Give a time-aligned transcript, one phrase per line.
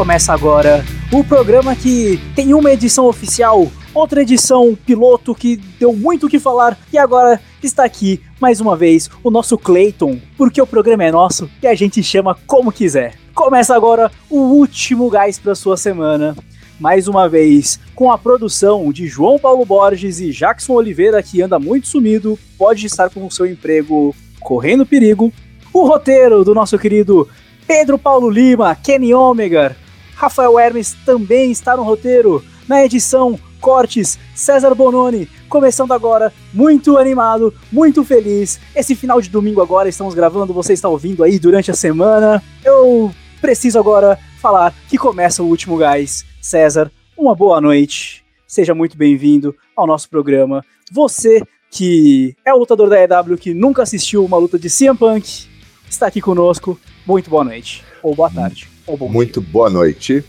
[0.00, 6.24] Começa agora o programa que tem uma edição oficial, outra edição piloto que deu muito
[6.24, 10.66] o que falar e agora está aqui mais uma vez o nosso Clayton, porque o
[10.66, 13.12] programa é nosso e a gente chama como quiser.
[13.34, 16.34] Começa agora o último gás para sua semana.
[16.80, 21.58] Mais uma vez, com a produção de João Paulo Borges e Jackson Oliveira, que anda
[21.58, 25.30] muito sumido, pode estar com o seu emprego correndo perigo.
[25.74, 27.28] O roteiro do nosso querido
[27.66, 29.76] Pedro Paulo Lima, Kenny Omega,
[30.20, 32.44] Rafael Hermes também está no roteiro.
[32.68, 38.60] Na edição, cortes, César Bononi, começando agora, muito animado, muito feliz.
[38.76, 42.42] Esse final de domingo agora estamos gravando, você está ouvindo aí durante a semana.
[42.62, 43.10] Eu
[43.40, 46.26] preciso agora falar que começa o último gás.
[46.38, 48.22] César, uma boa noite.
[48.46, 50.62] Seja muito bem-vindo ao nosso programa.
[50.92, 55.48] Você que é o lutador da EW que nunca assistiu uma luta de CM Punk,
[55.88, 56.78] está aqui conosco.
[57.06, 60.24] Muito boa noite, ou boa tarde, ou bom Muito boa noite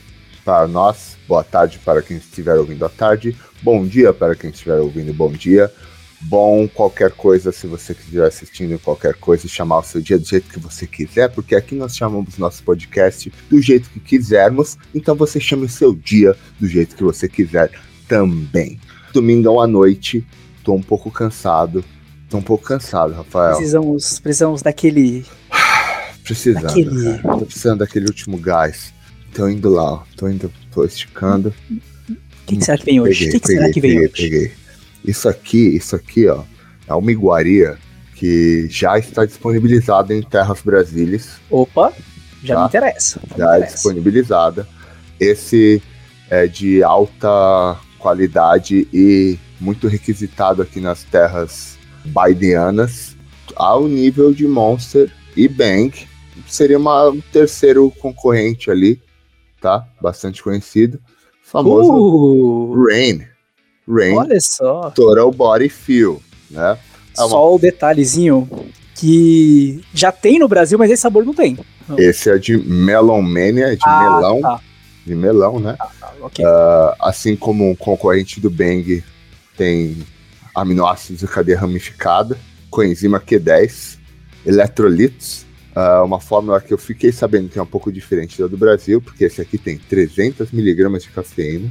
[0.46, 4.80] para nós, boa tarde para quem estiver ouvindo à tarde, bom dia para quem estiver
[4.80, 5.72] ouvindo bom dia,
[6.22, 10.48] bom qualquer coisa se você estiver assistindo qualquer coisa, chamar o seu dia do jeito
[10.48, 15.40] que você quiser, porque aqui nós chamamos nosso podcast do jeito que quisermos, então você
[15.40, 17.72] chame o seu dia do jeito que você quiser
[18.08, 18.80] também.
[19.12, 20.26] Domingão à noite,
[20.64, 21.84] tô um pouco cansado,
[22.30, 23.56] tô um pouco cansado, Rafael.
[23.56, 25.26] Precisamos, precisamos daquele
[26.24, 27.18] Precisando, daquele...
[27.20, 27.38] cara.
[27.38, 28.94] Tô precisando daquele último gás.
[29.34, 30.04] Tô indo lá.
[30.16, 31.54] Tô indo, tô esticando.
[31.70, 33.30] O que, que, será que vem hoje?
[33.30, 34.30] O que, que peguei, será que vem peguei, hoje?
[34.30, 34.52] Peguei.
[35.04, 36.44] Isso aqui, isso aqui, ó,
[36.88, 37.78] é uma iguaria
[38.16, 41.40] que já está disponibilizada em Terras Brasílias.
[41.50, 41.92] Opa,
[42.44, 42.62] já tá?
[42.62, 43.22] me interessa.
[43.36, 44.68] Já me é disponibilizada.
[45.20, 45.82] Esse
[46.30, 53.16] é de alta qualidade e muito requisitado aqui nas terras baidianas,
[53.56, 56.08] ao nível de Monster e Bang,
[56.54, 59.02] seria uma, um terceiro concorrente ali,
[59.62, 59.86] tá?
[60.02, 61.00] Bastante conhecido.
[61.44, 63.28] Famoso uh, Rain.
[63.88, 64.18] Rain.
[64.18, 64.90] Olha só.
[64.92, 66.78] Total Body Feel, né?
[67.18, 67.30] É uma...
[67.30, 68.48] Só o detalhezinho
[68.96, 71.58] que já tem no Brasil, mas esse sabor não tem.
[71.98, 74.42] Esse é de Melon Mania, de ah, melão.
[74.42, 74.62] Tá.
[75.06, 75.76] De melão, né?
[75.80, 76.46] Ah, tá, okay.
[76.46, 79.04] uh, assim como um concorrente do Bang
[79.58, 79.98] tem
[80.56, 82.38] aminoácidos de cadeia ramificada,
[82.70, 83.98] coenzima Q10,
[84.46, 85.46] eletrolitos,
[85.76, 89.02] Uh, uma fórmula que eu fiquei sabendo que é um pouco diferente da do Brasil,
[89.02, 91.70] porque esse aqui tem 300 miligramas de cafeína.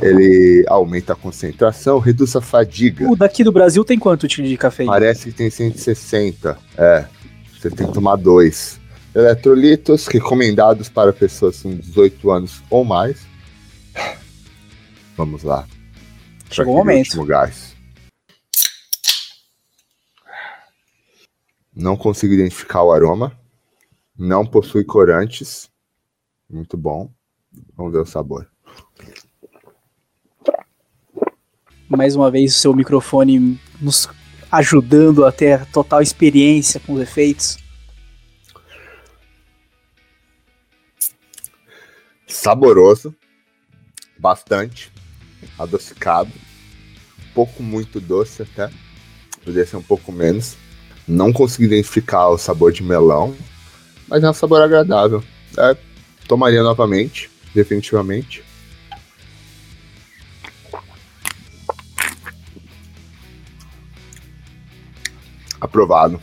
[0.00, 3.10] Ele aumenta a concentração, reduz a fadiga.
[3.10, 4.92] O daqui do Brasil tem quanto de cafeína?
[4.92, 6.58] Parece que tem 160.
[6.76, 7.04] É,
[7.58, 8.78] você tem que tomar dois.
[9.14, 13.20] Eletrolitos recomendados para pessoas com 18 anos ou mais.
[15.16, 15.66] Vamos lá.
[16.50, 17.24] Chegou o momento.
[17.24, 17.75] Gás.
[21.76, 23.38] Não consigo identificar o aroma.
[24.18, 25.70] Não possui corantes.
[26.48, 27.12] Muito bom.
[27.76, 28.50] Vamos ver o sabor.
[31.86, 34.08] Mais uma vez o seu microfone nos
[34.50, 37.58] ajudando a ter total experiência com os efeitos.
[42.26, 43.14] Saboroso,
[44.18, 44.90] bastante
[45.58, 46.32] adocicado,
[47.34, 48.70] pouco muito doce até,
[49.44, 50.56] poderia ser um pouco menos.
[51.06, 53.36] Não consegui identificar o sabor de melão,
[54.08, 55.22] mas é um sabor agradável.
[55.56, 55.76] É,
[56.28, 58.44] tomaria novamente, definitivamente.
[65.60, 66.20] Aprovado.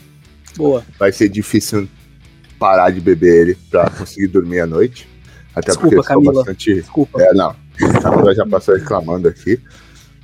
[0.56, 0.84] Boa.
[0.98, 1.88] Vai ser difícil
[2.58, 5.08] parar de beber ele para conseguir dormir à noite.
[5.54, 6.74] Até Desculpa, porque sou bastante.
[6.74, 7.22] Desculpa.
[7.22, 7.50] É, não.
[8.28, 9.60] A já passou reclamando aqui.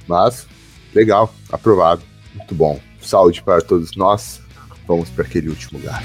[0.06, 0.46] Mas,
[0.94, 2.02] legal, aprovado.
[2.34, 2.80] Muito bom.
[3.00, 4.40] Saúde para todos nós
[4.90, 6.04] vamos para aquele último gás.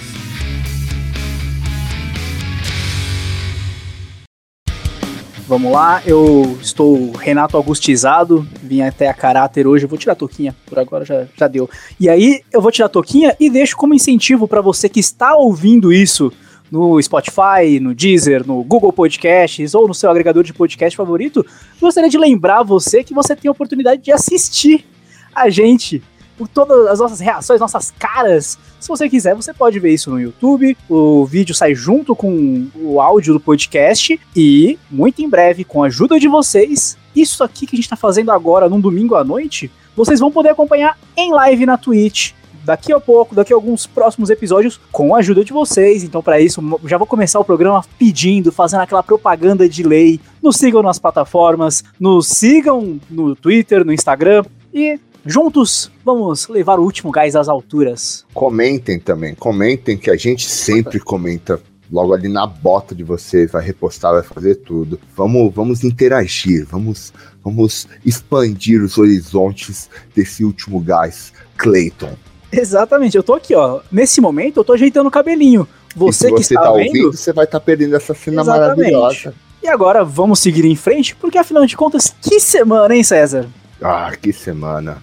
[5.47, 10.15] Vamos lá, eu estou Renato Augustizado, vim até a caráter hoje, eu vou tirar a
[10.15, 11.67] toquinha, por agora já, já deu.
[11.99, 15.35] E aí, eu vou tirar a toquinha e deixo como incentivo para você que está
[15.35, 16.31] ouvindo isso
[16.71, 21.45] no Spotify, no Deezer, no Google Podcasts ou no seu agregador de podcast favorito,
[21.79, 24.85] gostaria de lembrar você que você tem a oportunidade de assistir
[25.33, 26.01] a gente
[26.37, 28.57] por todas as nossas reações, nossas caras.
[28.79, 30.77] Se você quiser, você pode ver isso no YouTube.
[30.89, 34.19] O vídeo sai junto com o áudio do podcast.
[34.35, 37.95] E, muito em breve, com a ajuda de vocês, isso aqui que a gente está
[37.95, 42.33] fazendo agora, num domingo à noite, vocês vão poder acompanhar em live na Twitch.
[42.65, 46.03] Daqui a pouco, daqui a alguns próximos episódios, com a ajuda de vocês.
[46.03, 50.19] Então, para isso, já vou começar o programa pedindo, fazendo aquela propaganda de lei.
[50.41, 54.43] Nos sigam nas plataformas, nos sigam no Twitter, no Instagram.
[54.73, 58.23] E Juntos, vamos levar o último gás às alturas.
[58.31, 61.59] Comentem também, comentem que a gente sempre comenta
[61.91, 64.99] logo ali na bota de vocês, vai repostar, vai fazer tudo.
[65.15, 67.11] Vamos, vamos interagir, vamos,
[67.43, 72.15] vamos expandir os horizontes desse último gás, Clayton.
[72.51, 73.81] Exatamente, eu tô aqui, ó.
[73.91, 75.67] Nesse momento, eu tô ajeitando o cabelinho.
[75.95, 78.91] Você, se que você está tá vendo, ouvindo, você vai estar perdendo essa cena Exatamente.
[78.91, 79.33] maravilhosa.
[79.63, 83.47] E agora vamos seguir em frente, porque afinal de contas, que semana, hein, César?
[83.81, 85.01] Ah, que semana.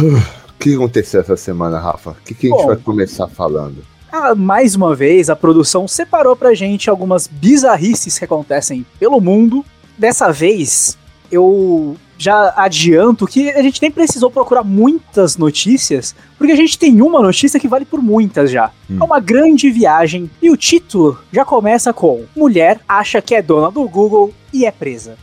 [0.00, 2.10] O que aconteceu essa semana, Rafa?
[2.10, 3.84] O que, que a gente vai começar falando?
[4.12, 9.64] Ah, mais uma vez, a produção separou pra gente algumas bizarrices que acontecem pelo mundo.
[9.96, 10.98] Dessa vez,
[11.30, 17.00] eu já adianto que a gente nem precisou procurar muitas notícias, porque a gente tem
[17.00, 18.70] uma notícia que vale por muitas já.
[18.90, 18.98] Hum.
[19.00, 23.70] É uma grande viagem e o título já começa com: Mulher acha que é dona
[23.70, 25.16] do Google e é presa.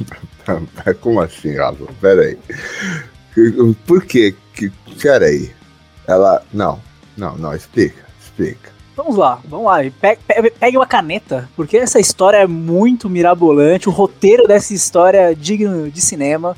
[1.00, 1.84] Como assim, Rafa?
[2.00, 2.38] Pera aí.
[3.86, 4.70] Por que que...
[5.00, 5.50] Pera aí.
[6.06, 6.42] Ela...
[6.52, 6.80] Não,
[7.16, 8.70] não, não, explica, explica.
[8.96, 9.78] Vamos lá, vamos lá.
[9.78, 13.88] Pe- pe- Pegue uma caneta, porque essa história é muito mirabolante.
[13.88, 16.56] O roteiro dessa história é digno de cinema.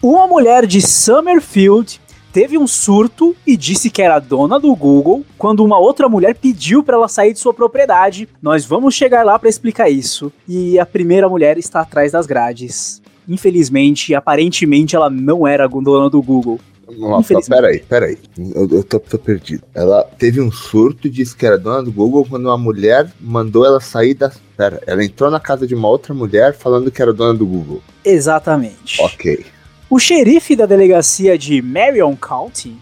[0.00, 2.00] Uma mulher de Summerfield
[2.32, 6.82] teve um surto e disse que era dona do Google quando uma outra mulher pediu
[6.82, 8.28] para ela sair de sua propriedade.
[8.42, 10.30] Nós vamos chegar lá para explicar isso.
[10.46, 13.00] E a primeira mulher está atrás das grades.
[13.28, 16.60] Infelizmente, aparentemente, ela não era a dona do Google.
[16.98, 18.18] Nossa, peraí, peraí.
[18.38, 19.62] Eu, eu tô, tô perdido.
[19.74, 23.64] Ela teve um surto e disse que era dona do Google quando uma mulher mandou
[23.64, 24.30] ela sair da.
[24.56, 27.82] Pera, ela entrou na casa de uma outra mulher falando que era dona do Google.
[28.04, 29.00] Exatamente.
[29.00, 29.44] Ok.
[29.90, 32.76] O xerife da delegacia de Marion County,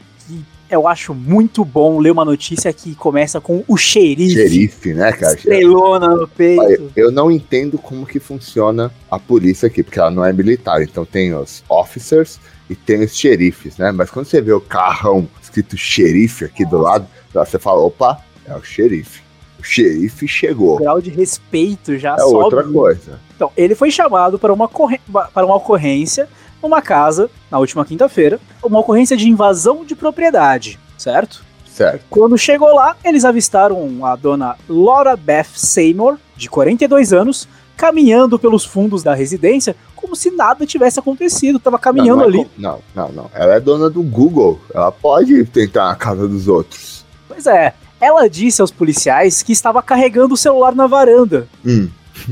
[0.73, 5.35] eu acho muito bom ler uma notícia que começa com o xerife, Xerife, né, cara?
[5.35, 6.91] estrelona no peito.
[6.97, 10.83] Eu não entendo como que funciona a polícia aqui, porque ela não é militar.
[10.83, 12.41] Então tem os officers
[12.71, 13.93] e tem os xerifes, né?
[13.93, 18.55] Mas quando você vê o carrão escrito xerife aqui do lado, você fala, opa, é
[18.57, 19.21] o xerife.
[19.61, 20.77] O xerife O chegou.
[20.79, 22.35] grau de respeito já É sobe.
[22.35, 23.21] outra coisa.
[23.37, 26.29] Então, ele foi chamado para uma, para uma ocorrência
[26.62, 31.44] numa casa, na última quinta-feira, uma ocorrência de invasão de propriedade, certo?
[31.67, 32.05] Certo.
[32.11, 38.64] Quando chegou lá, eles avistaram a dona Laura Beth Seymour, de 42 anos, caminhando pelos
[38.64, 41.59] fundos da residência como se nada tivesse acontecido.
[41.59, 42.44] Tava caminhando não, não é ali.
[42.44, 43.31] com- Não, não, não.
[43.32, 44.61] Ela é dona do Google.
[44.75, 47.05] Ela pode tentar na casa dos outros.
[47.26, 47.73] Pois é.
[48.00, 51.49] Ela disse aos policiais que estava carregando o celular na varanda.
[51.65, 51.88] Hum.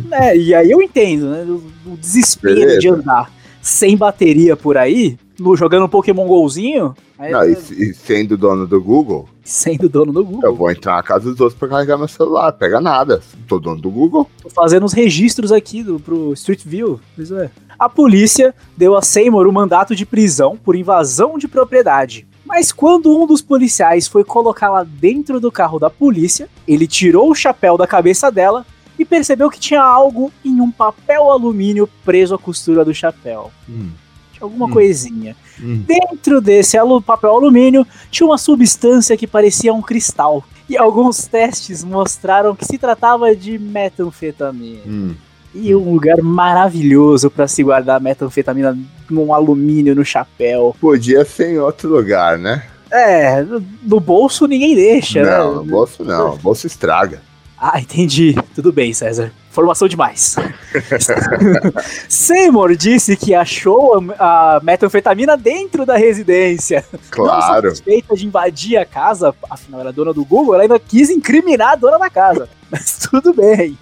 [0.09, 0.37] né?
[0.37, 1.44] E aí eu entendo, né?
[1.44, 2.81] O, o desespero Beleza.
[2.81, 3.31] de andar
[3.61, 8.81] sem bateria por aí, no- jogando um Pokémon Golzinho, Não, e, e sendo dono do
[8.83, 10.43] Google, sendo dono do Google.
[10.45, 12.53] eu vou entrar na casa dos outros pra carregar meu celular.
[12.53, 13.21] Pega nada.
[13.49, 14.29] Tô dono do Google.
[14.43, 17.01] Tô fazendo os registros aqui do, pro Street View.
[17.17, 17.51] Pois é.
[17.79, 22.27] A polícia deu a Seymour o mandato de prisão por invasão de propriedade.
[22.47, 27.35] Mas quando um dos policiais foi colocá-la dentro do carro da polícia, ele tirou o
[27.35, 28.67] chapéu da cabeça dela
[29.00, 33.50] e percebeu que tinha algo em um papel alumínio preso à costura do chapéu.
[33.67, 33.88] Hum.
[34.32, 34.70] Tinha alguma Hum.
[34.70, 35.35] coisinha.
[35.58, 35.82] Hum.
[35.87, 36.76] Dentro desse
[37.06, 40.44] papel alumínio tinha uma substância que parecia um cristal.
[40.69, 44.81] E alguns testes mostraram que se tratava de metanfetamina.
[44.87, 45.14] Hum.
[45.55, 48.79] E um lugar maravilhoso pra se guardar metanfetamina
[49.11, 50.76] num alumínio no chapéu.
[50.79, 52.64] Podia ser em outro lugar, né?
[52.92, 53.42] É,
[53.83, 55.57] no- bolso ninguém deixa, não, né?
[55.59, 56.35] no bolso não.
[56.35, 57.23] O bolso estraga.
[57.62, 58.35] Ah, entendi.
[58.55, 59.31] Tudo bem, César.
[59.50, 60.35] Informação demais.
[62.09, 66.85] Seymour disse que achou a, a metanfetamina dentro da residência.
[66.93, 67.71] Não Claro.
[67.71, 71.76] suspeita de invadir a casa, afinal era dona do Google, ela ainda quis incriminar a
[71.76, 72.49] dona da casa.
[72.71, 73.76] Mas tudo bem.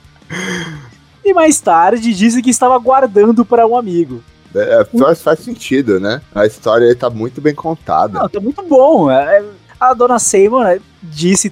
[1.25, 4.23] E mais tarde disse que estava guardando para um amigo.
[4.55, 6.23] É, faz, faz sentido, né?
[6.35, 8.19] A história aí tá muito bem contada.
[8.19, 9.11] Não, tá muito bom.
[9.11, 9.45] é,
[9.79, 11.51] A dona Seymour disse,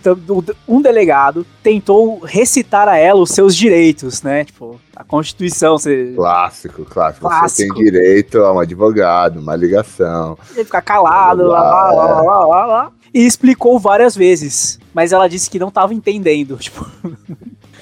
[0.69, 4.45] um delegado tentou recitar a ela os seus direitos, né?
[4.45, 7.29] Tipo, a Constituição, você Clássico, clássico.
[7.29, 7.75] Você Clássico.
[7.75, 10.37] tem direito a um advogado, uma ligação.
[10.55, 12.93] ele ficar calado, lá, lá, lá, lá, lá, lá.
[13.15, 14.79] E explicou várias vezes.
[14.93, 16.57] Mas ela disse que não tava entendendo.
[16.61, 16.87] Tipo,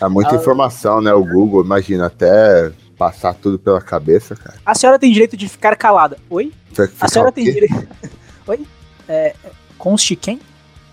[0.01, 0.37] É muita Ah.
[0.37, 1.13] informação, né?
[1.15, 4.57] O Google, imagina, até passar tudo pela cabeça, cara.
[4.65, 6.17] a senhora tem direito de ficar calada.
[6.31, 6.53] Oi?
[6.73, 7.89] Vai A ficar senhora tem direito.
[8.47, 8.67] Oi?
[9.09, 9.35] É,
[9.79, 10.41] conste quem?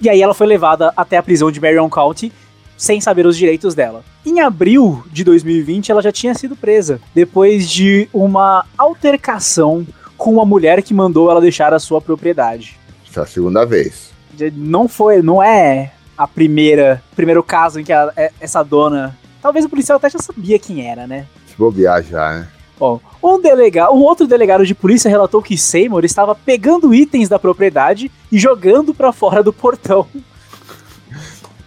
[0.01, 2.31] E aí ela foi levada até a prisão de Marion County
[2.75, 4.03] sem saber os direitos dela.
[4.25, 9.86] Em abril de 2020, ela já tinha sido presa depois de uma altercação
[10.17, 12.77] com uma mulher que mandou ela deixar a sua propriedade.
[13.10, 14.10] Essa é a segunda vez.
[14.55, 19.65] Não foi, não é a primeira, primeiro caso em que a- é- essa dona, talvez
[19.65, 21.25] o policial até já sabia quem era, né?
[21.48, 22.48] Se bobear já, né?
[22.81, 27.38] Bom, um, delega um outro delegado de polícia relatou que Seymour estava pegando itens da
[27.38, 30.07] propriedade e jogando pra fora do portão.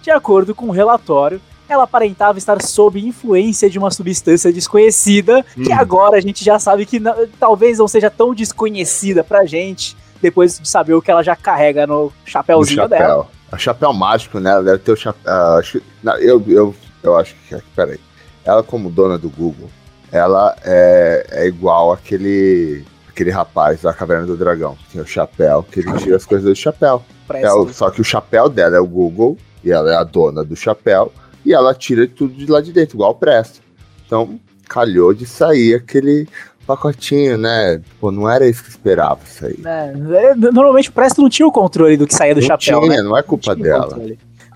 [0.02, 5.72] De acordo com o relatório, ela aparentava estar sob influência de uma substância desconhecida, que
[5.72, 5.78] Hum.
[5.78, 10.58] agora a gente já sabe que não- talvez não seja tão desconhecida pra gente, depois
[10.58, 12.98] de saber o que ela já carrega no chapéuzinho dela.
[13.06, 13.28] chapéu.
[13.52, 14.50] O chapéu mágico, né?
[14.50, 15.32] Ela deve ter o chapéu.
[15.32, 17.56] ah, acho, que- não, eu, eu, eu acho que.
[17.76, 18.00] Peraí.
[18.44, 19.70] Ela, como dona do Google,
[20.14, 22.84] ela é, é igual aquele.
[23.08, 24.76] Aquele rapaz da Caverna do Dragão.
[24.76, 27.00] que Tem o chapéu, que ele tira as coisas do chapéu.
[27.32, 30.42] É o- só que o chapéu dela é o Google, e ela é a dona
[30.42, 31.12] do chapéu,
[31.46, 33.60] e ela tira tudo de lá de dentro, igual o Presto.
[34.04, 36.26] Então, calhou de sair aquele
[36.66, 37.80] pacotinho, né?
[38.00, 39.60] Pô, não era isso que esperava sair.
[39.64, 39.92] É,
[40.30, 42.96] é, normalmente o Presto não tinha o controle do que saía do não chapéu, tinha,
[42.96, 43.02] né?
[43.02, 43.96] não é culpa Tinha dela.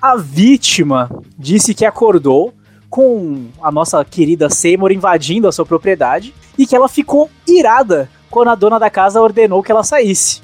[0.02, 2.52] A vítima disse que acordou
[2.90, 8.48] com a nossa querida Seymour invadindo a sua propriedade e que ela ficou irada quando
[8.48, 10.42] a dona da casa ordenou que ela saísse.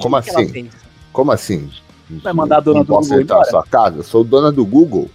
[0.00, 0.48] Como que assim?
[0.48, 0.76] pensa?
[1.12, 1.68] Como assim?
[2.22, 4.02] Vai mandar a dona não do posso Google entrar na sua casa?
[4.02, 5.10] Sou dona do Google.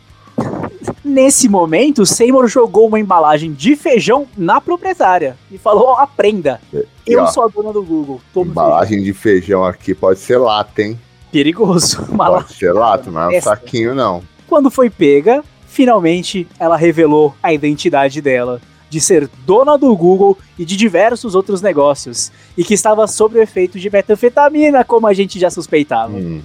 [1.03, 6.60] Nesse momento, Seymour jogou uma embalagem de feijão na proprietária e falou: aprenda.
[6.74, 8.22] E, Eu ó, sou a dona do Google.
[8.36, 11.00] Embalagem de feijão aqui pode ser lata, hein?
[11.00, 11.13] feijão.
[11.32, 12.01] Perigoso.
[12.10, 14.24] Uma Pode ser lata, mas não é um saquinho, não.
[14.48, 18.62] Quando foi pega, finalmente ela revelou a identidade dela,
[18.92, 23.42] de ser dona do Google e de diversos outros negócios, e que estava sob o
[23.42, 26.13] efeito de metanfetamina, como a gente já suspeitava.
[26.13, 26.42] Hum,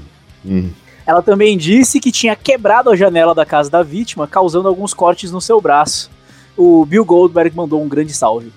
[0.47, 0.70] hum.
[1.06, 5.30] Ela também disse que tinha quebrado a janela da casa da vítima, causando alguns cortes
[5.30, 6.11] no seu braço.
[6.56, 8.50] O Bill Goldberg mandou um grande salve.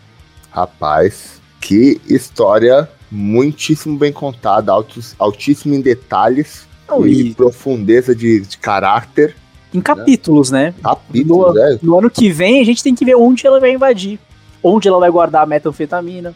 [0.52, 8.40] Rapaz, que história muitíssimo bem contada, altos, altíssimo em detalhes Não, e e profundeza de,
[8.40, 9.36] de caráter.
[9.74, 10.74] Em capítulos, né?
[10.84, 11.80] Capítulo, né?
[11.82, 14.20] No ano que vem, a gente tem que ver onde ela vai invadir,
[14.62, 16.36] onde ela vai guardar a metanfetamina.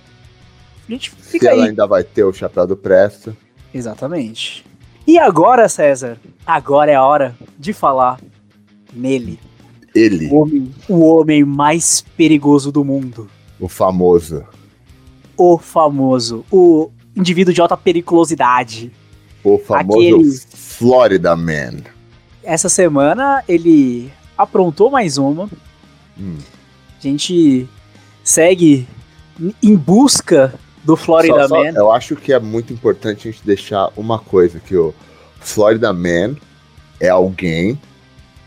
[0.88, 1.58] A gente Se fica aí.
[1.58, 3.36] ela ainda vai ter o chapéu do Presto.
[3.74, 4.66] Exatamente.
[5.08, 6.18] E agora, César?
[6.46, 8.20] Agora é a hora de falar
[8.94, 9.40] nele.
[9.94, 13.30] Ele, O homem, o homem mais perigoso do mundo.
[13.60, 14.44] o famoso.
[15.38, 16.46] O famoso.
[16.52, 18.92] O indivíduo de alta periculosidade.
[19.44, 21.78] O famoso Aquele- Florida Man.
[22.46, 25.50] Essa semana ele aprontou mais uma.
[26.18, 26.38] Hum.
[26.98, 27.68] A gente
[28.24, 28.88] segue
[29.62, 31.72] em busca do Florida Só- só- Man.
[31.76, 34.94] eu acho que é muito importante a gente deixar uma coisa, que o
[35.40, 36.36] Florida Man
[37.00, 37.80] é alguém,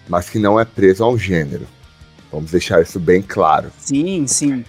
[0.09, 1.67] mas que não é preso a um gênero.
[2.33, 3.71] Vamos deixar isso bem claro.
[3.79, 4.65] Sim, sim.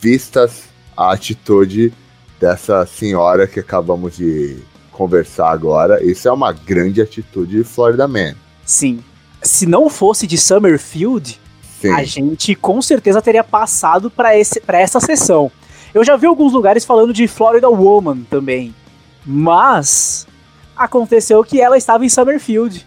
[0.00, 0.64] Vistas
[0.96, 1.92] a atitude
[2.40, 4.58] dessa senhora que acabamos de
[4.92, 8.34] conversar agora, isso é uma grande atitude de Florida Man.
[8.68, 9.02] Sim.
[9.42, 11.40] Se não fosse de Summerfield,
[11.80, 11.90] Sim.
[11.92, 15.50] a gente com certeza teria passado para essa sessão.
[15.94, 18.74] Eu já vi alguns lugares falando de Florida Woman também,
[19.24, 20.26] mas
[20.76, 22.86] aconteceu que ela estava em Summerfield.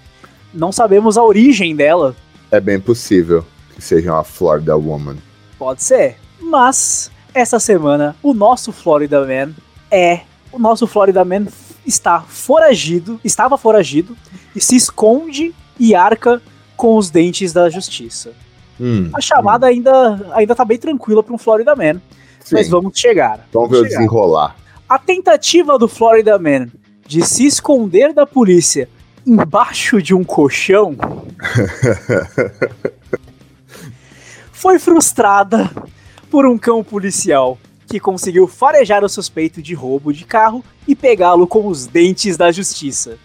[0.54, 2.16] Não sabemos a origem dela,
[2.52, 5.18] É bem possível que seja uma Florida Woman.
[5.58, 9.54] pode ser, mas essa semana o nosso Florida Man
[9.90, 10.22] é
[10.52, 11.48] o nosso Florida Man
[11.88, 14.16] está foragido, estava foragido
[14.56, 16.40] e se esconde e arca
[16.78, 18.32] com os dentes da justiça.
[18.80, 21.96] Hum, A chamada ainda ainda tá bem tranquila para um Florida Man.
[22.40, 22.54] sim.
[22.56, 23.48] Mas vamos chegar.
[23.52, 23.90] Vamos ver chegar.
[23.90, 24.56] desenrolar.
[24.88, 26.68] A tentativa do Florida Man
[27.08, 28.88] de se esconder da polícia
[29.26, 30.96] embaixo de um colchão
[34.52, 35.70] foi frustrada
[36.30, 37.58] por um cão policial
[37.88, 42.52] que conseguiu farejar o suspeito de roubo de carro e pegá-lo com os dentes da
[42.52, 43.18] justiça.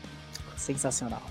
[0.57, 1.23] Sensacional.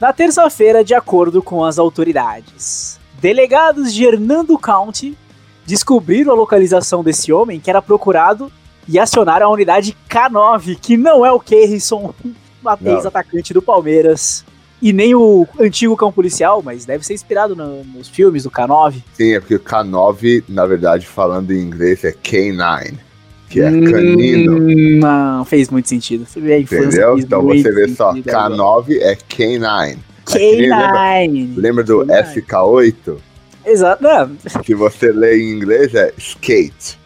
[0.00, 5.16] Na terça-feira, de acordo com as autoridades, delegados de Hernando County
[5.64, 8.52] descobriram a localização desse homem que era procurado
[8.86, 12.14] e acionaram a unidade K9, que não é o Kerrison,
[12.80, 12.96] Não.
[12.96, 14.44] ex-atacante do Palmeiras,
[14.82, 19.02] e nem o antigo cão policial, mas deve ser inspirado no- nos filmes do K9.
[19.14, 22.94] Sim, é porque o K9, na verdade, falando em inglês, é K9,
[23.48, 24.56] que é canino.
[24.58, 26.26] Hum, Não, fez muito sentido.
[26.36, 27.18] A infância Entendeu?
[27.18, 28.54] Então você vê só, sentido agora.
[28.84, 29.96] K9 é K9.
[30.34, 31.52] Lembra, K9.
[31.56, 32.34] lembra do K9.
[32.44, 33.16] FK8?
[33.64, 34.04] Exato.
[34.62, 36.98] Que você lê em inglês é skate.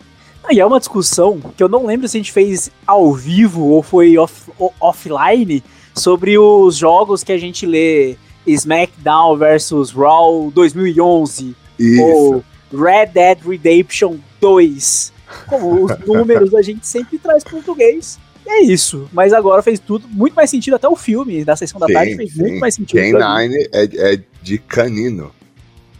[0.50, 3.82] E é uma discussão que eu não lembro se a gente fez ao vivo ou
[3.82, 5.62] foi off- offline
[5.94, 8.16] sobre os jogos que a gente lê
[8.46, 12.02] SmackDown versus Raw 2011 Isso.
[12.02, 15.12] ou Red Dead Redemption 2.
[15.46, 18.18] Como os números a gente sempre traz português.
[18.46, 19.08] E é isso.
[19.12, 20.74] Mas agora fez tudo muito mais sentido.
[20.74, 22.40] Até o filme da sessão da Sim, tarde fez sim.
[22.40, 23.18] muito mais sentido.
[23.18, 23.48] pra mim.
[23.48, 25.32] K9 é, é de canino.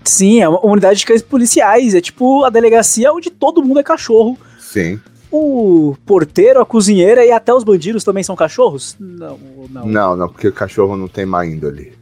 [0.03, 1.95] Sim, é uma unidade de cães policiais.
[1.95, 4.39] É tipo a delegacia onde todo mundo é cachorro.
[4.59, 4.99] Sim.
[5.31, 8.97] O porteiro, a cozinheira e até os bandidos também são cachorros?
[8.99, 9.39] Não,
[9.71, 9.87] não.
[9.87, 11.93] Não, não, porque o cachorro não tem má índole.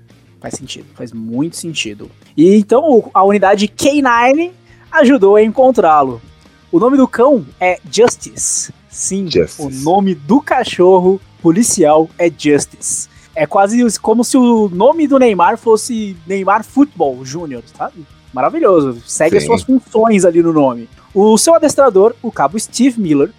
[0.40, 2.10] Faz sentido, faz muito sentido.
[2.36, 4.52] E então a unidade K9
[4.92, 6.22] ajudou a encontrá-lo.
[6.70, 8.72] O nome do cão é Justice.
[8.90, 9.62] Sim, Justice.
[9.62, 13.08] o nome do cachorro policial é Justice.
[13.34, 18.04] É quase como se o nome do Neymar fosse Neymar Football Júnior, sabe?
[18.34, 19.00] Maravilhoso.
[19.06, 19.48] Segue as Sim.
[19.48, 20.88] suas funções ali no nome.
[21.14, 23.30] O seu adestrador, o cabo Steve Miller,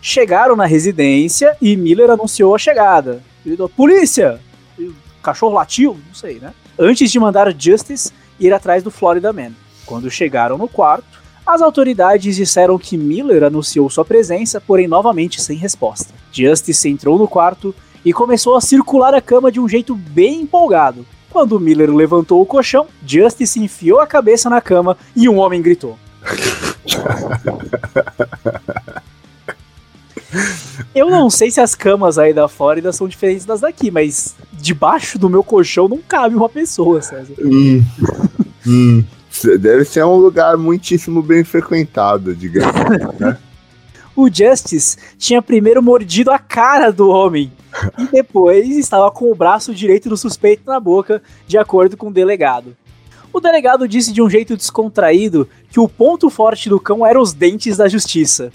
[0.00, 3.22] chegaram na residência e Miller anunciou a chegada.
[3.44, 4.40] Ele gritou, polícia!
[4.78, 5.98] O cachorro latiu?
[6.06, 6.54] Não sei, né?
[6.78, 9.52] Antes de mandar Justice ir atrás do Florida Man.
[9.84, 11.17] Quando chegaram no quarto,
[11.48, 16.12] as autoridades disseram que Miller anunciou sua presença, porém novamente sem resposta.
[16.30, 17.74] Justice entrou no quarto
[18.04, 21.06] e começou a circular a cama de um jeito bem empolgado.
[21.30, 25.98] Quando Miller levantou o colchão, Justice enfiou a cabeça na cama e um homem gritou.
[30.94, 35.18] Eu não sei se as camas aí da Flórida são diferentes das daqui, mas debaixo
[35.18, 37.32] do meu colchão não cabe uma pessoa, César.
[37.40, 37.82] Hum.
[38.66, 39.02] Hum.
[39.42, 42.74] Deve ser um lugar muitíssimo bem frequentado, digamos.
[43.18, 43.36] né?
[44.16, 47.52] O Justice tinha primeiro mordido a cara do homem
[47.96, 52.12] e depois estava com o braço direito do suspeito na boca, de acordo com o
[52.12, 52.76] delegado.
[53.32, 57.32] O delegado disse de um jeito descontraído que o ponto forte do cão eram os
[57.32, 58.50] dentes da justiça.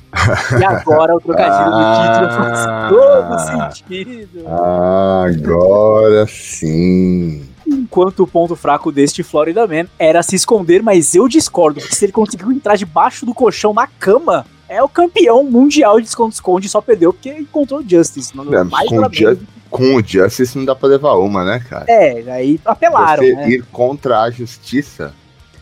[0.60, 4.44] E agora o trocadilho do título faz todo sentido.
[4.48, 7.52] Ah, agora sim.
[7.74, 12.06] Enquanto o ponto fraco deste Florida Man era se esconder, mas eu discordo, porque se
[12.06, 16.82] ele conseguiu entrar debaixo do colchão na cama, é o campeão mundial de esconde-esconde, só
[16.82, 18.36] perdeu porque encontrou o Justice.
[18.36, 19.39] Não, É, mais com o Ju-.
[19.70, 21.86] Com o Justice não dá pra levar uma, né, cara?
[21.88, 23.50] É, aí apelaram, Você né?
[23.50, 25.13] ir contra a justiça.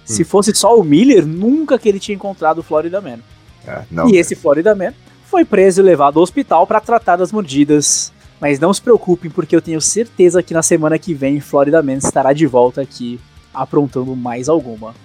[0.04, 3.20] Se fosse só o Miller, nunca que ele tinha encontrado o Florida Man.
[3.66, 4.10] É, não.
[4.10, 4.94] E esse Florida Man
[5.26, 8.12] foi preso e levado ao hospital para tratar das mordidas.
[8.42, 11.94] Mas não se preocupem, porque eu tenho certeza que na semana que vem Florida Man
[11.94, 13.20] estará de volta aqui,
[13.54, 14.96] aprontando mais alguma.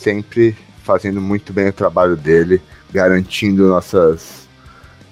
[0.00, 2.60] Sempre fazendo muito bem o trabalho dele,
[2.92, 4.48] garantindo nossas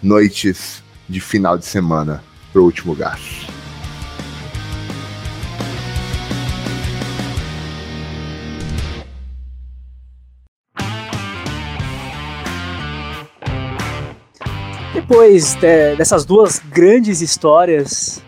[0.03, 3.47] noites de final de semana pro último gás.
[15.15, 18.23] Depois de- dessas duas grandes histórias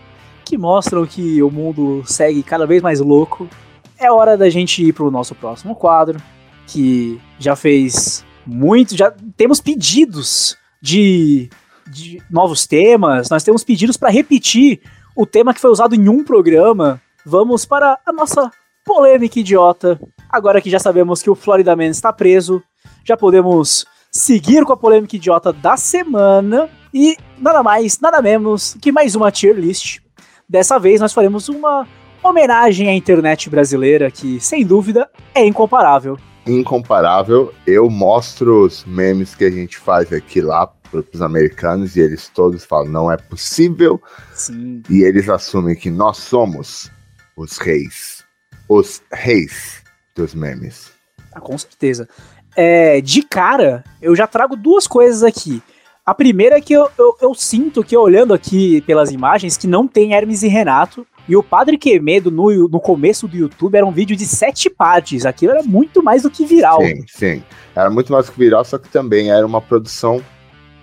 [0.45, 3.49] que mostram que o mundo segue cada vez mais louco,
[3.97, 6.21] é hora da gente ir pro nosso próximo quadro,
[6.67, 11.49] que já fez muito, já temos pedidos de,
[11.87, 14.81] de novos temas, nós temos pedidos para repetir
[15.15, 17.01] o tema que foi usado em um programa.
[17.25, 18.51] Vamos para a nossa
[18.85, 20.01] polêmica idiota.
[20.29, 22.61] Agora que já sabemos que o Florida Man está preso,
[23.05, 28.93] já podemos seguir com a polêmica idiota da semana e nada mais, nada menos que
[28.93, 30.01] mais uma tier list.
[30.47, 31.89] Dessa vez nós faremos uma
[32.23, 36.19] homenagem à internet brasileira que, sem dúvida, é incomparável.
[36.47, 42.29] Incomparável, eu mostro os memes que a gente faz aqui lá pros americanos e eles
[42.29, 44.01] todos falam, não é possível,
[44.35, 44.83] Sim.
[44.91, 46.91] e eles assumem que nós somos
[47.35, 48.23] os reis.
[48.69, 49.83] Os reis
[50.15, 50.93] dos memes.
[51.33, 52.07] Ah, com certeza.
[52.55, 55.63] É, de cara, eu já trago duas coisas aqui.
[56.05, 59.87] A primeira é que eu, eu, eu sinto que, olhando aqui pelas imagens, que não
[59.87, 61.07] tem Hermes e Renato.
[61.29, 65.25] E o Padre Quemedo, no, no começo do YouTube, era um vídeo de sete partes.
[65.25, 66.81] Aquilo era muito mais do que viral.
[66.83, 67.45] Sim, sim.
[67.75, 70.21] Era muito mais que viral, só que também era uma produção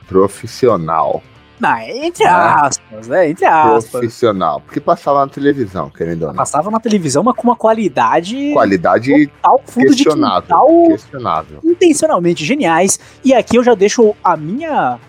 [0.08, 1.22] profissional.
[1.60, 2.30] Não, entre Né?
[2.30, 3.30] aspas, né?
[3.30, 3.92] Entre aspas.
[3.92, 4.62] Profissional.
[4.62, 6.36] Porque passava na televisão, querendo ou não.
[6.36, 10.42] Passava na televisão, mas com uma qualidade Qualidade total, fundo de questionável.
[10.42, 11.60] quintal, Questionável.
[11.64, 13.00] intencionalmente geniais.
[13.24, 15.00] E aqui eu já deixo a minha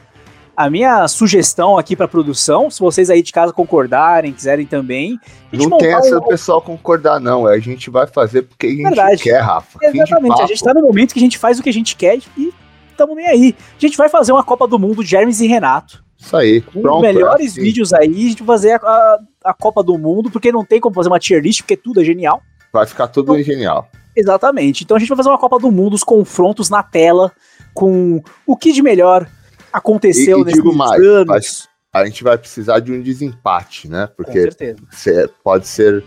[0.57, 5.19] a minha sugestão aqui pra produção, se vocês aí de casa concordarem, quiserem também.
[5.51, 7.47] Não tem essa um- pessoal concordar, não.
[7.47, 9.23] A gente vai fazer porque a gente Verdade.
[9.23, 9.79] quer, Rafa.
[9.79, 11.97] De Exatamente, a gente tá no momento que a gente faz o que a gente
[11.97, 12.53] quer e
[12.95, 13.57] tamo nem aí.
[13.59, 16.05] A gente vai fazer uma Copa do Mundo de Hermes e Renato.
[16.21, 16.63] Isso aí.
[16.75, 17.03] Um Pronto.
[17.03, 17.61] dos melhores é assim.
[17.63, 21.09] vídeos aí, vai fazer a, a, a Copa do Mundo, porque não tem como fazer
[21.09, 22.43] uma tier list, porque tudo é genial.
[22.73, 23.89] Vai ficar tudo genial.
[24.15, 24.85] Exatamente.
[24.85, 27.33] Então a gente vai fazer uma Copa do Mundo, os confrontos na tela,
[27.73, 29.27] com o que de melhor
[29.73, 31.69] aconteceu E- e nesses digo mais, anos.
[31.93, 34.07] A gente vai precisar de um desempate, né?
[34.09, 34.79] Com Porque certeza.
[34.91, 36.05] cê- pode ser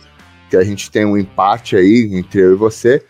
[0.49, 3.03] que a gente tenha um empate aí entre eu e você.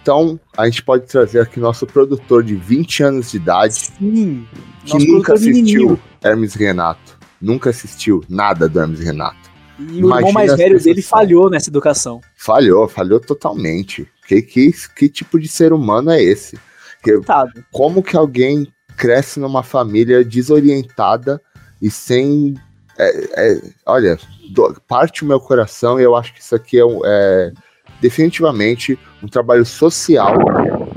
[0.00, 4.46] Então, a gente pode trazer aqui nosso produtor de 20 anos de idade, Sim.
[4.84, 6.00] que nunca assistiu menininho.
[6.22, 7.18] Hermes Renato.
[7.40, 9.36] Nunca assistiu nada do Hermes Renato.
[9.78, 12.20] E o irmão Imagina mais velho dele falhou nessa educação.
[12.36, 14.08] Falhou, falhou totalmente.
[14.26, 16.58] Que, que, que tipo de ser humano é esse?
[17.02, 17.64] Coitado.
[17.70, 21.40] Como que alguém cresce numa família desorientada
[21.80, 22.54] e sem.
[22.98, 24.18] é- é- olha,
[24.50, 27.52] do- parte o meu coração e eu acho que isso aqui é, é,
[28.00, 30.36] definitivamente um trabalho social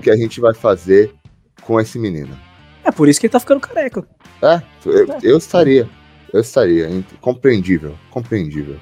[0.01, 1.13] que a gente vai fazer
[1.61, 2.37] com esse menino.
[2.83, 4.03] É por isso que ele tá ficando careca.
[4.41, 5.87] É, eu, eu estaria.
[6.33, 6.89] Eu estaria.
[7.19, 7.95] Compreendível.
[8.09, 8.77] Compreendível.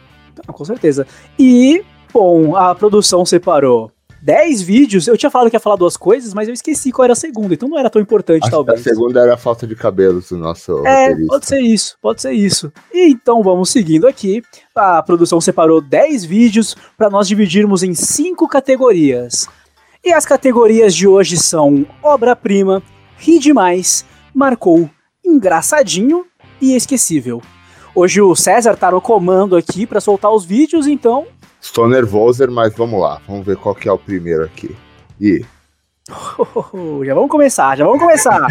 [0.48, 1.06] Com certeza.
[1.38, 5.08] E, bom, a produção separou 10 vídeos.
[5.08, 7.54] Eu tinha falado que ia falar duas coisas, mas eu esqueci qual era a segunda,
[7.54, 8.80] então não era tão importante, Acho talvez.
[8.80, 11.28] A segunda era a falta de cabelos do nosso É, roteirista.
[11.28, 12.72] pode ser isso, pode ser isso.
[12.94, 14.42] E então vamos seguindo aqui.
[14.76, 19.48] A produção separou 10 vídeos para nós dividirmos em cinco categorias.
[20.04, 22.82] E as categorias de hoje são obra-prima,
[23.18, 24.90] ri demais, marcou,
[25.26, 26.26] engraçadinho
[26.62, 27.42] e esquecível.
[27.96, 31.26] Hoje o César tá no comando aqui para soltar os vídeos, então.
[31.62, 33.22] Estou nervoso, mas vamos lá.
[33.28, 34.76] Vamos ver qual que é o primeiro aqui.
[35.20, 35.46] E.
[37.06, 38.48] já vamos começar, já vamos começar.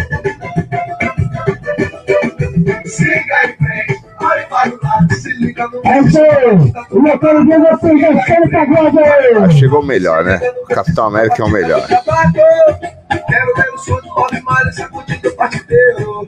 [2.85, 5.81] Siga em frente, olhe para o lado, se liga no.
[5.85, 6.19] É isso!
[6.19, 8.99] Eu quero ver vocês dançando pagode!
[9.45, 10.41] Ah, chegou o melhor, né?
[10.63, 11.87] O Capitão América é o melhor.
[11.87, 16.27] Quero ver o som do Bob Marley sacudindo o partideiro.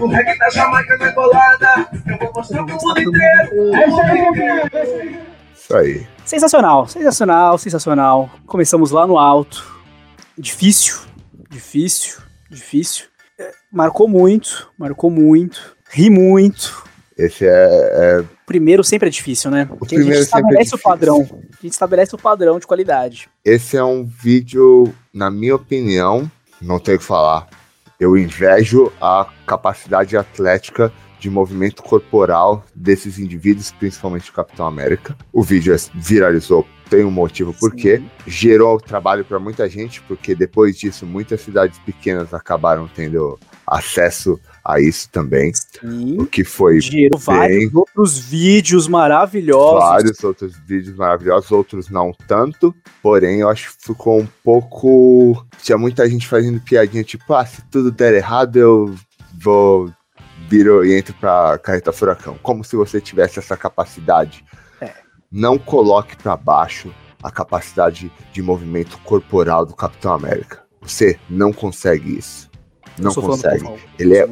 [0.00, 1.88] O reggae da Jamaica na colada.
[2.06, 3.70] Eu vou mostrar pro mundo inteiro.
[3.88, 5.37] Isso aí.
[6.24, 8.30] Sensacional, sensacional, sensacional.
[8.46, 9.64] Começamos lá no alto.
[10.36, 10.98] Difícil,
[11.50, 12.18] difícil,
[12.50, 13.06] difícil.
[13.38, 15.76] É, marcou muito, marcou muito.
[15.90, 16.84] Ri muito.
[17.16, 18.24] Esse é, é...
[18.46, 19.66] Primeiro sempre é difícil, né?
[19.78, 21.28] Porque a gente é estabelece é o padrão.
[21.32, 23.28] A gente estabelece o padrão de qualidade.
[23.44, 26.30] Esse é um vídeo, na minha opinião,
[26.62, 27.48] não tenho o que falar
[27.98, 35.16] eu invejo a capacidade atlética de movimento corporal desses indivíduos, principalmente o Capitão América.
[35.32, 41.04] O vídeo viralizou, tem um motivo porque gerou trabalho para muita gente, porque depois disso
[41.04, 45.52] muitas cidades pequenas acabaram tendo acesso a isso também.
[45.54, 46.20] Sim.
[46.20, 46.80] O que foi.
[46.80, 49.80] Gerou vários outros vídeos maravilhosos.
[49.80, 52.74] Vários outros vídeos maravilhosos, outros não tanto.
[53.02, 55.46] Porém, eu acho que ficou um pouco.
[55.62, 58.94] Tinha muita gente fazendo piadinha, tipo, ah, se tudo der errado, eu
[59.40, 59.90] vou
[60.48, 62.38] viro e entro pra carreta furacão.
[62.42, 64.44] Como se você tivesse essa capacidade.
[64.80, 64.92] É.
[65.30, 70.62] Não coloque para baixo a capacidade de movimento corporal do Capitão América.
[70.80, 72.50] Você não consegue isso.
[72.98, 73.64] Não consegue.
[73.98, 74.26] Ele é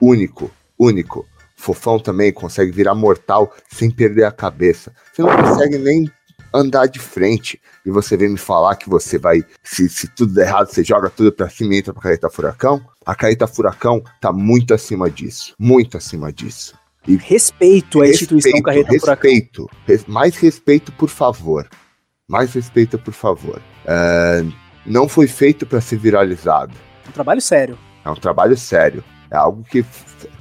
[0.00, 1.26] único, único.
[1.56, 4.92] Fofão também consegue virar mortal sem perder a cabeça.
[5.12, 6.10] Você não consegue nem
[6.54, 10.46] andar de frente e você vem me falar que você vai, se, se tudo der
[10.46, 12.80] errado, você joga tudo pra cima e entra pra carreta furacão.
[13.04, 15.54] A carreta furacão tá muito acima disso.
[15.58, 16.74] Muito acima disso.
[17.06, 19.78] E respeito à instituição carreta respeito, furacão.
[19.86, 21.68] Res, mais respeito, por favor.
[22.28, 23.60] Mais respeito, por favor.
[23.84, 24.50] Uh,
[24.86, 26.72] não foi feito para ser viralizado.
[27.06, 27.78] Um trabalho sério.
[28.04, 29.04] É um trabalho sério.
[29.30, 29.84] É algo que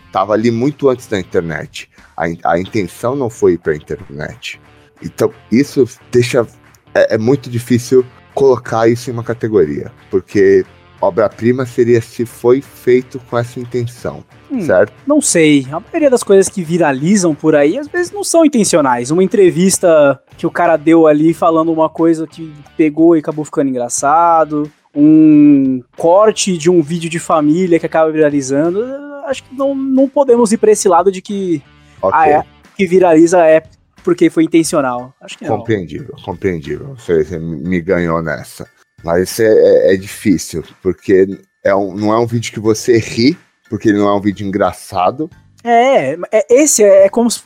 [0.05, 1.89] estava ali muito antes da internet.
[2.15, 4.61] A, a intenção não foi para a internet.
[5.03, 6.47] Então, isso deixa.
[6.93, 9.91] É, é, muito difícil colocar isso em uma categoria.
[10.11, 10.65] Porque
[11.01, 14.23] obra-prima seria se foi feito com essa intenção.
[14.51, 14.93] Hum, certo?
[15.05, 15.67] Não sei.
[15.71, 19.11] A maioria das coisas que viralizam por aí, às vezes não são intencionais.
[19.11, 23.69] Uma entrevista que o cara deu ali falando uma coisa que pegou e acabou ficando
[23.69, 28.83] engraçado um corte de um vídeo de família que acaba viralizando,
[29.25, 31.61] acho que não, não podemos ir para esse lado de que
[32.01, 32.19] okay.
[32.19, 32.43] a é,
[32.77, 33.63] que viraliza é
[34.03, 35.13] porque foi intencional.
[35.21, 35.57] Acho que não.
[35.57, 36.95] Compreendível, compreendível.
[36.95, 38.67] Você, você me ganhou nessa.
[39.03, 41.27] Mas é, é, é difícil, porque
[41.63, 43.37] é um, não é um vídeo que você ri,
[43.69, 45.29] porque ele não é um vídeo engraçado.
[45.63, 47.41] É, é esse é, é como se.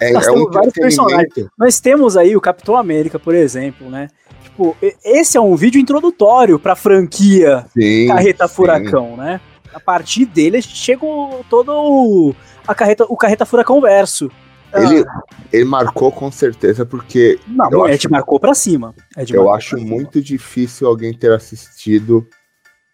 [0.00, 1.32] É, nós é temos um vários personagens.
[1.58, 4.08] Nós temos aí o Capitão América, por exemplo, né?
[4.52, 8.54] tipo, esse é um vídeo introdutório pra franquia sim, Carreta sim.
[8.54, 9.40] Furacão, né?
[9.72, 12.34] A partir dele chegou todo o,
[12.66, 14.30] a carreta, o Carreta Furacão verso.
[14.74, 15.22] Ele, ah.
[15.52, 17.38] ele marcou com certeza porque.
[17.46, 18.94] Não, acho, marcou pra cima.
[19.16, 22.26] É eu acho muito difícil alguém ter assistido.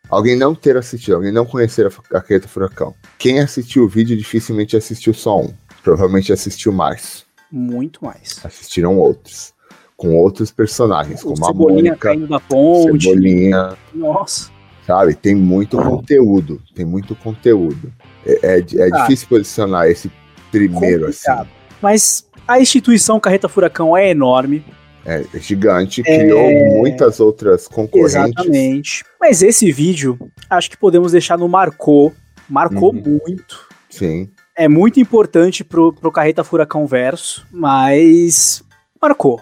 [0.08, 2.94] Alguém não ter assistido, alguém não conhecer a, a Carreta Furacão.
[3.18, 5.52] Quem assistiu o vídeo dificilmente assistiu só um.
[5.82, 7.26] Provavelmente assistiu mais.
[7.52, 8.40] Muito mais.
[8.42, 9.52] Assistiram outros
[9.98, 13.04] com outros personagens, o como Cebolinha a Mônica, da ponte.
[13.04, 13.76] Cebolinha.
[13.92, 14.50] Nossa.
[14.86, 17.92] Sabe, tem muito conteúdo, tem muito conteúdo.
[18.24, 20.10] É, é, é ah, difícil posicionar esse
[20.50, 21.40] primeiro complicado.
[21.40, 21.57] assim.
[21.80, 24.64] Mas a instituição Carreta Furacão é enorme.
[25.04, 26.18] É, é gigante, é...
[26.18, 28.14] criou muitas outras concorrentes.
[28.14, 29.04] Exatamente.
[29.20, 30.18] Mas esse vídeo,
[30.50, 32.12] acho que podemos deixar no marcou.
[32.48, 33.20] Marcou uhum.
[33.26, 33.66] muito.
[33.88, 34.28] Sim.
[34.56, 38.62] É muito importante pro, pro Carreta Furacão Verso, mas
[39.00, 39.40] marcou.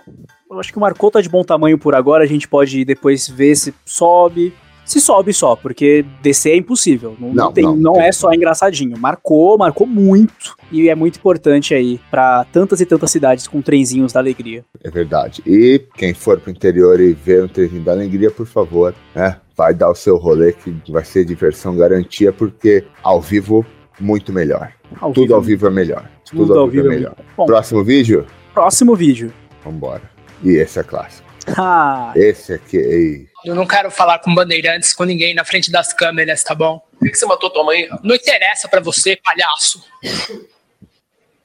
[0.51, 3.29] Eu acho que o Marcou tá de bom tamanho por agora, a gente pode depois
[3.29, 4.55] ver se sobe.
[4.87, 7.17] Se sobe só, porque descer é impossível.
[7.19, 8.97] Não, não, tem, não, não, é só engraçadinho.
[8.97, 10.57] Marcou, marcou muito.
[10.71, 14.65] E é muito importante aí pra tantas e tantas cidades com trenzinhos da alegria.
[14.83, 15.43] É verdade.
[15.45, 19.37] E quem for pro interior e ver um trezinho da alegria, por favor, né?
[19.57, 23.67] Vai dar o seu rolê que vai ser diversão garantia, porque ao vivo,
[23.99, 24.71] muito melhor.
[25.01, 26.09] Ao Tudo ao vivo é melhor.
[26.31, 27.17] Tudo, ao vivo é melhor.
[27.37, 28.25] Bom, Próximo vídeo?
[28.55, 29.33] próximo vídeo.
[29.65, 30.03] Vambora.
[30.43, 31.26] E esse é clássico.
[31.57, 32.77] Ah, Esse aqui.
[32.77, 36.79] ei, Eu não quero falar com bandeirantes, com ninguém na frente das câmeras, tá bom?
[36.99, 37.89] Por que, que você matou tua mãe?
[38.03, 39.85] Não interessa pra você, palhaço.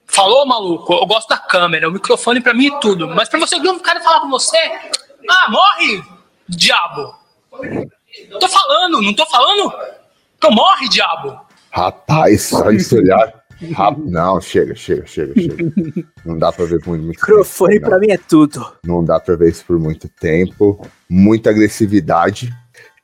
[0.07, 0.93] Falou, maluco?
[0.93, 3.07] Eu gosto da câmera, o microfone pra mim é tudo.
[3.07, 4.57] Mas pra você que não quero falar com você,
[5.29, 6.03] ah, morre,
[6.49, 7.15] diabo.
[8.39, 9.73] Tô falando, não tô falando?
[10.37, 11.39] Então morre, diabo.
[11.71, 13.40] Rapaz, só esse olhar.
[14.05, 15.73] Não, chega, chega, chega, chega.
[16.25, 17.85] Não dá pra ver por muito microfone tempo.
[17.89, 18.59] pra mim é tudo.
[18.85, 20.85] Não, não dá pra ver isso por muito tempo.
[21.09, 22.51] Muita agressividade.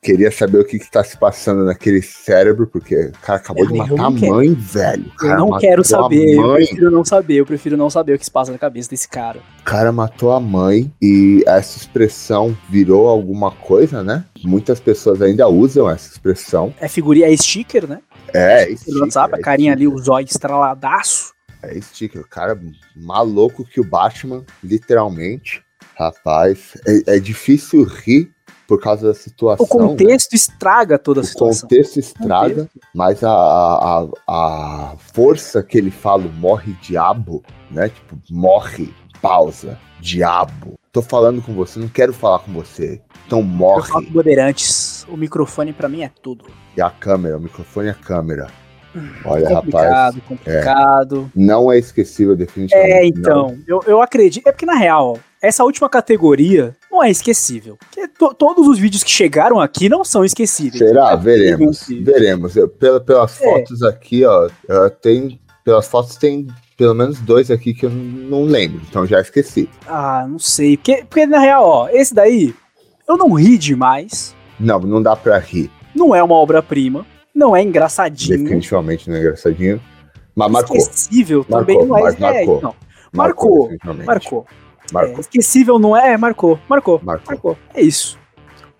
[0.08, 3.72] Queria saber o que, que tá se passando naquele cérebro, porque o cara acabou Eu
[3.72, 5.12] de matar a mãe, velho.
[5.20, 8.24] O Eu não quero saber, eu prefiro não saber, eu prefiro não saber o que
[8.24, 9.40] se passa na cabeça desse cara.
[9.60, 14.24] O cara matou a mãe e essa expressão virou alguma coisa, né?
[14.42, 16.72] Muitas pessoas ainda usam essa expressão.
[16.80, 18.00] É figurinha, é sticker, né?
[18.32, 21.34] É, No WhatsApp, a carinha ali, os olhos estraladaço.
[21.62, 22.58] É sticker, o cara
[22.96, 25.62] maluco que o Batman, literalmente.
[25.98, 28.32] Rapaz, é, é difícil rir
[28.68, 29.64] por causa da situação.
[29.64, 31.26] O contexto estraga toda a né?
[31.26, 31.62] O situação.
[31.62, 37.88] contexto estraga, mas a, a, a força que ele fala, morre diabo, né?
[37.88, 40.78] Tipo, morre, pausa, diabo.
[40.92, 43.00] Tô falando com você, não quero falar com você.
[43.26, 44.10] Então Eu falo morre.
[44.10, 46.44] Bandeirantes, o microfone pra mim é tudo.
[46.76, 48.48] E a câmera, o microfone e a câmera.
[49.24, 51.32] Olha, rapaz, complicado, complicado.
[51.34, 52.92] não é esquecível, definitivamente.
[52.92, 53.08] É, não.
[53.08, 54.46] então, eu, eu acredito.
[54.48, 57.76] É porque, na real, essa última categoria não é esquecível.
[58.18, 60.78] To- todos os vídeos que chegaram aqui não são esquecíveis.
[60.78, 61.12] Será?
[61.12, 61.86] É, Veremos.
[61.88, 62.56] Veremos.
[62.56, 63.44] Eu, pela, pelas É.
[63.44, 64.48] fotos aqui, ó,
[65.02, 65.38] tenho.
[65.64, 66.46] Pelas fotos tem
[66.78, 69.68] pelo menos dois aqui que eu não lembro, então já esqueci.
[69.86, 70.76] Ah, não sei.
[70.78, 72.54] Porque, porque, na real, ó, esse daí,
[73.06, 74.34] eu não ri demais.
[74.58, 75.70] Não, não dá pra rir.
[75.94, 77.04] Não é uma obra-prima.
[77.38, 78.36] Não é engraçadinho.
[78.36, 79.80] Definitivamente não é engraçadinho.
[80.34, 80.76] Mas marcou.
[80.76, 82.02] Esquecível também Marcou, não é.
[82.02, 82.58] mas marcou.
[82.58, 82.74] é, não.
[83.12, 83.70] Marcou.
[84.04, 84.46] Marcou.
[84.92, 85.16] Marcou.
[85.16, 86.16] É, esquecível não é?
[86.16, 86.58] Marcou.
[86.68, 87.00] Marcou.
[87.00, 87.26] Marcou.
[87.28, 87.58] Marcou.
[87.72, 88.18] É isso.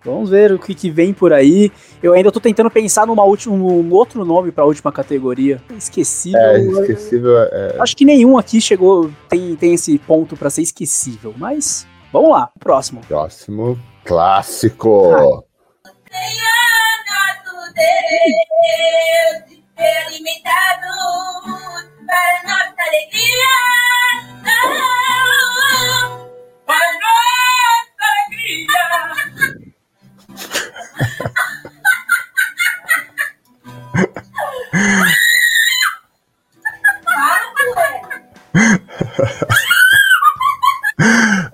[0.03, 1.71] Vamos ver o que, que vem por aí.
[2.03, 5.61] Eu ainda tô tentando pensar numa última, num outro nome pra última categoria.
[5.77, 6.37] Esquecível.
[6.37, 7.77] É, esquecível é.
[7.79, 11.33] Acho que nenhum aqui chegou, tem, tem esse ponto pra ser esquecível.
[11.37, 12.99] Mas vamos lá, próximo.
[13.07, 13.79] Próximo.
[14.03, 15.11] Clássico.
[15.11, 16.48] nosso
[17.79, 20.91] Deus, alimentado
[22.05, 23.55] para nossa alegria.
[26.65, 28.83] Para nossa alegria.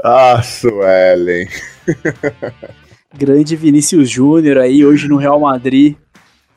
[0.03, 1.47] Ah, Suelen.
[3.13, 5.95] Grande Vinícius Júnior aí, hoje no Real Madrid.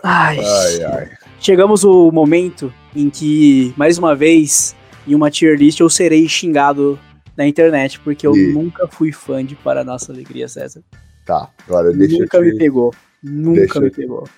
[0.02, 1.10] Ai, Ai, ai.
[1.40, 4.74] chegamos o momento em que, mais uma vez,
[5.06, 6.98] em uma tier list, eu serei xingado
[7.36, 10.82] na internet, porque eu E- nunca fui fã de Para Nossa Alegria, César.
[11.26, 12.50] Tá, agora deixa nunca eu te...
[12.52, 12.94] me pegou.
[13.22, 14.28] Nunca deixa me pegou.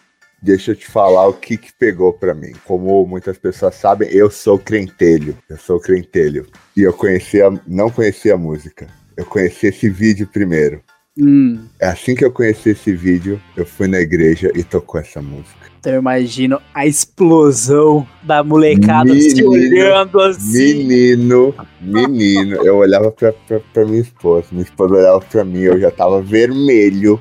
[0.42, 2.52] Deixa eu te falar o que que pegou pra mim.
[2.64, 5.36] Como muitas pessoas sabem, eu sou crentelho.
[5.48, 6.46] Eu sou crentelho.
[6.74, 8.86] E eu conhecia, não conhecia a música.
[9.14, 10.82] Eu conheci esse vídeo primeiro.
[11.20, 15.20] Hum, É assim que eu conheci esse vídeo, eu fui na igreja e tocou essa
[15.20, 15.66] música.
[15.78, 20.74] então eu imagino a explosão da molecada se Menino, olhando assim.
[20.84, 25.78] Menino, menino, eu olhava pra, pra, pra minha esposa, minha esposa olhava pra mim, eu
[25.80, 27.20] já tava vermelho.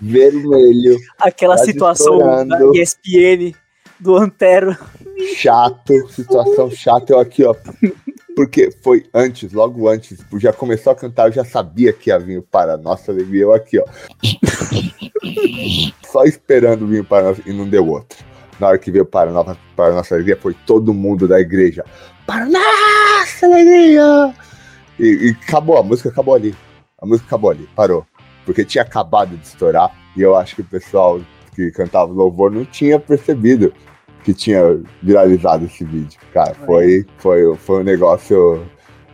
[0.00, 2.74] Vermelho, Aquela situação da estourando.
[2.76, 3.52] ESPN
[4.00, 4.76] do Antero.
[5.36, 7.54] chato, situação chata, eu aqui, ó.
[8.38, 12.40] Porque foi antes, logo antes, já começou a cantar, eu já sabia que ia vir
[12.40, 13.84] para nossa alegria, eu aqui, ó.
[16.06, 18.16] Só esperando vir para nossa, e não deu outro.
[18.60, 21.84] Na hora que veio para nossa, para nossa alegria, foi todo mundo da igreja.
[22.28, 24.32] Para nossa alegria!
[25.00, 26.54] E, e acabou, a música acabou ali.
[27.02, 28.06] A música acabou ali, parou.
[28.46, 31.20] Porque tinha acabado de estourar e eu acho que o pessoal
[31.56, 33.74] que cantava louvor não tinha percebido
[34.28, 36.20] que tinha viralizado esse vídeo.
[36.34, 38.62] Cara, foi, foi, foi um negócio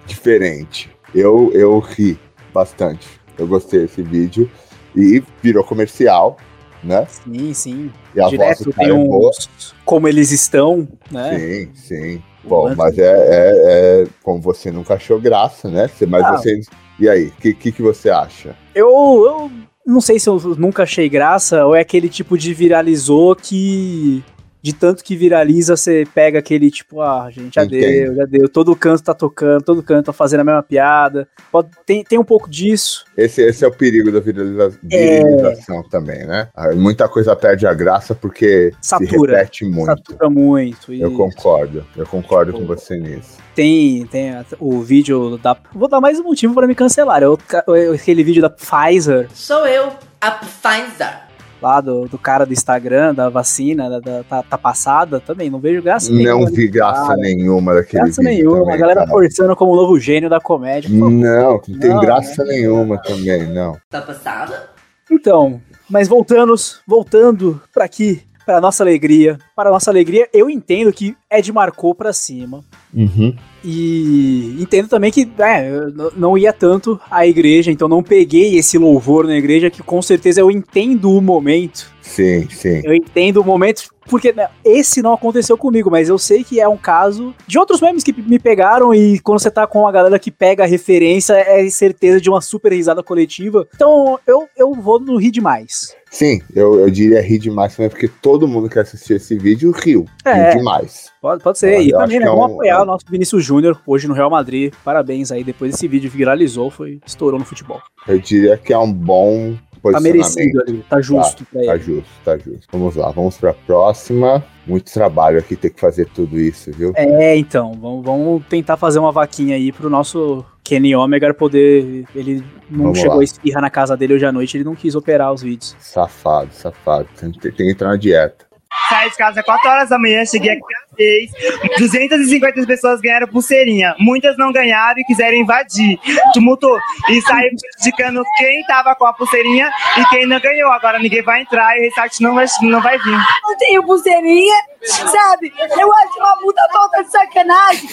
[0.07, 0.91] diferente.
[1.15, 2.19] Eu, eu ri
[2.53, 3.07] bastante.
[3.39, 4.51] Eu gostei desse vídeo.
[4.97, 6.37] E virou comercial,
[6.83, 7.07] né?
[7.09, 7.93] Sim, sim.
[8.13, 9.31] E a voz Direto do tem é boa.
[9.31, 9.73] uns.
[9.85, 11.39] Como eles estão, né?
[11.39, 12.23] Sim, sim.
[12.43, 15.89] Bom, mas é, é, é como você nunca achou graça, né?
[16.09, 16.33] Mas Ah.
[16.33, 16.61] você.
[16.99, 18.57] E aí, o que, que, que você acha?
[18.75, 19.51] Eu, eu
[19.87, 24.25] Não sei se eu nunca achei graça ou é aquele tipo de viralizou que.
[24.65, 27.81] De tanto que viraliza, você pega aquele tipo, ah, gente, já Entendo.
[27.83, 28.49] deu, já deu.
[28.49, 31.29] Todo canto tá tocando, todo canto tá fazendo a mesma piada.
[31.53, 33.05] Pode, tem, tem um pouco disso.
[33.15, 35.23] Esse, esse é o perigo da viraliza- É.
[35.23, 36.49] viralização também, né?
[36.57, 39.11] Ah, Muita coisa perde a graça porque Satura.
[39.11, 39.85] se repete muito.
[39.85, 40.95] Satura muito.
[40.95, 42.75] Eu concordo, eu concordo com Pô.
[42.75, 43.37] você nisso.
[43.55, 45.55] Tem, tem o vídeo da.
[45.75, 47.23] Vou dar mais um motivo pra me cancelar.
[47.23, 49.91] É é aquele vídeo da Pfizer, Sou eu,
[50.23, 51.24] a Pfizer.
[51.65, 55.49] Lá do, do cara do Instagram, da vacina, da, da- tá, tá passada, também.
[55.49, 56.51] Não vejo graça Não nenhuma.
[56.51, 57.17] vi graça cara.
[57.17, 58.59] nenhuma daquele Graça vídeo nenhuma.
[58.61, 59.11] também, a galera cara.
[59.11, 60.91] forçando como o novo gênio da comédia.
[60.91, 63.77] Pô, Não, não tem Não, graça nenhuma também, não.
[63.91, 64.69] Tá passada?
[65.11, 66.55] Então, mas voltando,
[66.87, 69.39] voltando pra aqui, pra nossa alegria.
[69.57, 72.63] Para nossa alegria, eu entendo que Ed marcou pra cima.
[72.93, 73.35] Uhum.
[73.65, 78.77] E entendo também que é, eu não ia tanto à igreja, então não peguei esse
[78.77, 81.94] louvor na igreja, que com certeza eu entendo o momento.
[82.05, 82.83] Sim, sim.
[82.85, 86.69] Eu entendo o momento, porque né, esse não aconteceu comigo, mas eu sei que é
[86.69, 90.19] um caso de outros memes que me pegaram e quando você tá com a galera
[90.19, 93.67] que pega a referência, é certeza de uma super risada coletiva.
[93.75, 95.97] Então eu, eu vou no rir demais.
[96.11, 100.05] Sim, eu, eu diria rir demais também, porque todo mundo que assistiu esse vídeo riu.
[100.25, 100.51] É.
[100.51, 101.11] Riu demais.
[101.21, 101.75] Pode, pode ser.
[101.75, 102.27] Olha, e também, né?
[102.27, 104.73] é Vamos um- apoiar é um- o nosso Vinícius Júnior hoje no Real Madrid.
[104.85, 105.43] Parabéns aí.
[105.43, 107.81] Depois desse vídeo viralizou, foi estourou no futebol.
[108.07, 109.57] Eu diria que é um bom
[109.93, 111.83] Tá merecido ali, tá justo pra Tá ele.
[111.85, 112.67] justo, tá justo.
[112.73, 114.45] Vamos lá, vamos pra próxima.
[114.67, 116.93] Muito trabalho aqui ter que fazer tudo isso, viu?
[116.97, 122.07] É, então, vamos, vamos tentar fazer uma vaquinha aí pro nosso Kenny Omega poder.
[122.15, 123.21] Ele não Vamos chegou lá.
[123.21, 125.77] a espirrar na casa dele hoje à noite, ele não quis operar os vídeos.
[125.79, 127.07] Safado, safado.
[127.21, 128.47] Tem, tem que entrar na dieta.
[128.89, 131.79] Saí de casa às 4 horas da manhã, cheguei aqui às 6.
[131.79, 133.95] 250 pessoas ganharam pulseirinha.
[133.99, 135.99] Muitas não ganharam e quiseram invadir.
[136.33, 136.79] Tumultuou.
[137.09, 140.71] E saiu indicando quem tava com a pulseirinha e quem não ganhou.
[140.73, 143.19] Agora ninguém vai entrar e o restart não vai, não vai vir.
[143.43, 144.55] não tenho pulseirinha,
[144.85, 145.53] sabe?
[145.79, 147.89] Eu acho uma puta falta de sacanagem.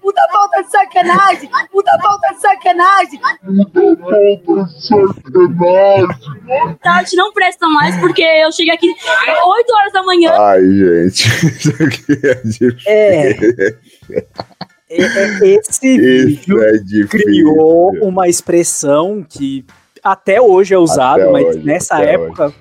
[0.00, 1.50] Puta falta de sacanagem.
[1.70, 3.20] Puta falta de sacanagem.
[6.82, 10.32] Tati não presta mais porque eu cheguei aqui 8 horas da manhã.
[10.32, 12.76] Ai, gente, isso aqui é difícil.
[12.86, 13.30] É.
[14.92, 19.64] É, é, Esse Isso vídeo é criou uma expressão que
[20.02, 22.52] até hoje é usada, mas hoje, nessa época.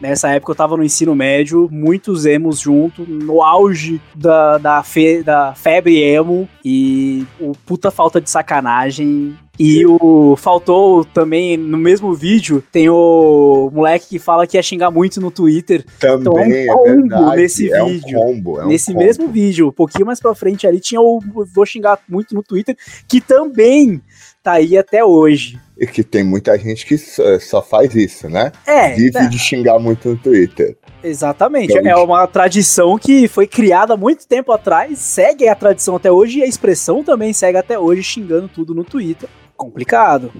[0.00, 5.22] Nessa época eu tava no ensino médio, muitos emos junto, no auge da, da, fe-
[5.22, 9.36] da febre emo, e o puta falta de sacanagem.
[9.56, 14.90] E o faltou também, no mesmo vídeo, tem o moleque que fala que ia xingar
[14.90, 15.84] muito no Twitter.
[16.00, 17.36] Também Então, é um é combo verdade.
[17.36, 18.18] nesse é vídeo.
[18.18, 18.60] um combo.
[18.60, 19.04] É um Nesse combo.
[19.06, 21.20] mesmo vídeo, um pouquinho mais pra frente ali, tinha o
[21.54, 22.76] Vou Xingar Muito no Twitter,
[23.08, 24.02] que também
[24.42, 25.56] tá aí até hoje.
[25.76, 28.52] E que tem muita gente que só, só faz isso, né?
[28.66, 30.76] É, Vive é, de xingar muito no Twitter.
[31.02, 31.72] exatamente.
[31.76, 36.38] Então, É uma tradição que foi criada muito tempo atrás, segue a tradição até hoje
[36.38, 39.28] e a expressão também segue até hoje, xingando tudo no Twitter.
[39.56, 40.32] Complicado.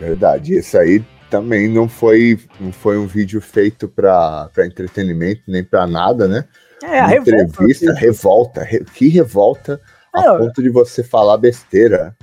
[0.00, 0.58] Verdade.
[0.58, 5.86] Isso aí também não foi, não foi um vídeo feito pra, pra entretenimento, nem pra
[5.86, 6.44] nada, né?
[6.82, 7.42] É, a revolta.
[7.42, 8.62] entrevista, revolta.
[8.62, 9.80] re- que revolta
[10.12, 12.14] a Não, ponto de você falar besteira.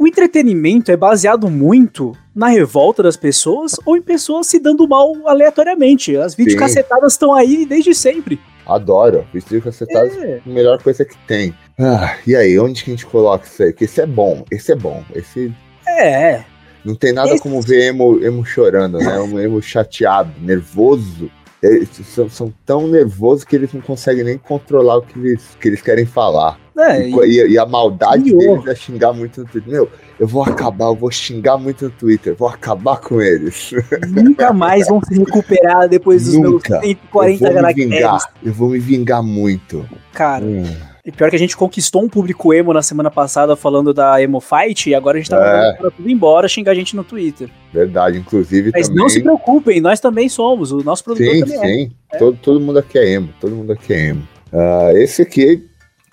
[0.00, 5.12] O entretenimento é baseado muito na revolta das pessoas ou em pessoas se dando mal
[5.26, 6.16] aleatoriamente.
[6.16, 8.40] As videocacetadas estão aí desde sempre.
[8.66, 9.26] Adoro.
[9.30, 10.40] Vídeo cacetado É.
[10.46, 11.54] a melhor coisa que tem.
[11.78, 13.72] Ah, e aí, onde que a gente coloca isso aí?
[13.72, 15.04] Porque esse é bom, esse é bom.
[15.14, 15.52] Esse
[15.86, 16.44] É,
[16.82, 19.20] não tem nada Esse- como ver emo, emo chorando, né?
[19.20, 21.30] Um emo chateado, nervoso.
[21.62, 25.68] Eles são, são tão nervosos que eles não conseguem nem controlar o que eles, que
[25.68, 26.58] eles querem falar.
[26.82, 28.38] É, E, e- a maldade Pior.
[28.38, 29.72] deles é xingar muito no Twitter.
[29.72, 29.88] Meu,
[30.18, 33.72] eu vou acabar, eu vou xingar muito no Twitter, vou acabar com eles.
[34.08, 36.80] nunca mais vão se recuperar depois dos Nunca.
[36.80, 39.88] meus 140 eu vou me vingar, eu vou me vingar muito.
[40.12, 40.64] Cara, Hum.
[41.04, 44.40] e pior que a gente conquistou um público emo na semana passada falando da Emo
[44.40, 45.72] Fight e agora a gente tá É.
[45.80, 47.48] pra tudo embora xingar a gente no Twitter.
[47.72, 49.02] Verdade, inclusive Mas também.
[49.02, 51.66] não se preocupem, nós também somos, o nosso produtor Sim, também é.
[51.84, 51.92] sim.
[52.18, 53.28] Todo, todo mundo aqui é emo.
[53.40, 54.22] Todo mundo aqui é emo.
[54.52, 55.64] Ah, esse aqui,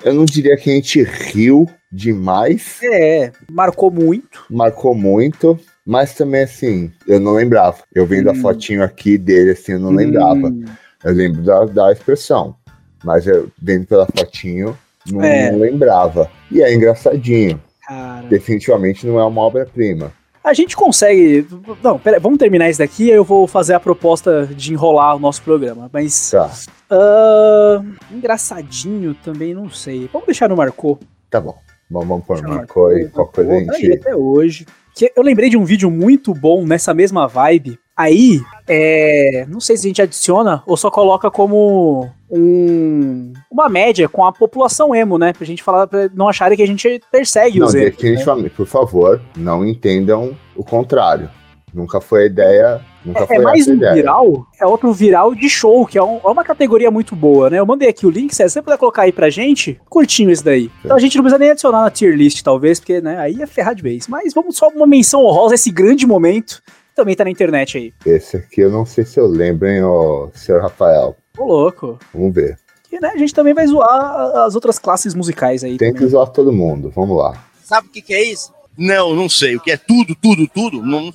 [0.04, 4.44] eu não diria que a gente riu demais, É, marcou muito.
[4.50, 7.78] marcou muito, mas também assim, eu não lembrava.
[7.94, 8.42] Eu vendo a Hum.
[8.42, 10.48] fotinho aqui dele, assim, eu não lembrava.
[10.48, 10.66] Hum,
[11.04, 12.56] Eu lembro da, da expressão,
[13.04, 14.76] mas eu vendo pela fotinho,
[15.10, 15.52] não, É.
[15.52, 16.30] não lembrava.
[16.52, 17.62] E é engraçadinho.
[17.88, 18.28] cara.
[18.28, 20.12] Definitivamente não é uma obra-prima.
[20.48, 21.46] A gente consegue.
[21.84, 25.20] Não, pera, vamos terminar isso daqui, aí eu vou fazer a proposta de enrolar o
[25.20, 25.90] nosso programa.
[25.92, 26.32] Mas.
[26.32, 26.50] Tá,
[26.90, 30.10] ah, engraçadinho também, não sei.
[30.12, 31.00] Vamos deixar no Marcou.
[31.30, 31.56] tá bom.
[31.90, 34.00] Vamos, pôr Marcou e qualquer coisa a Tá gente.
[34.00, 34.66] até hoje.
[34.96, 37.80] Que eu lembrei de um vídeo muito bom nessa mesma vibe.
[37.98, 44.08] Aí, é, não sei se a gente adiciona ou só coloca como um, uma média
[44.08, 45.34] com a população emo, né?
[45.34, 47.86] Pra gente falar, pra não acharem que a gente persegue Não, os emos.
[47.86, 47.92] né?
[47.92, 51.30] definitivamente, por favor, não entendam o contrário.
[51.74, 52.82] Nunca foi a ideia.
[53.06, 53.94] Nunca É, foi é mais essa a um ideia.
[53.94, 57.60] viral, é outro viral de show, que é, um- é uma categoria muito boa, né?
[57.60, 60.72] Eu mandei aqui o link, se você puder colocar aí pra gente, curtinho esse daí.
[60.84, 63.48] Então a gente não precisa nem adicionar na tier list, talvez, porque né, aí é
[63.48, 64.08] ferrar de vez.
[64.08, 66.62] Mas vamos só uma menção honrosa, esse grande momento,
[66.98, 67.94] também tá na internet aí.
[68.06, 71.16] Esse aqui eu não sei se eu lembro, hein, ô, senhor Rafael.
[71.38, 71.98] Ô louco.
[72.14, 72.58] Vamos ver.
[72.92, 75.78] E né, a gente também vai zoar as outras classes musicais aí.
[75.78, 76.10] Tem que também.
[76.12, 76.90] zoar todo mundo.
[76.90, 77.46] Vamos lá.
[77.64, 78.52] Sabe o que, que é isso?
[78.78, 79.56] Não, não sei.
[79.56, 80.82] O que é tudo, tudo, tudo?
[80.82, 81.12] Não,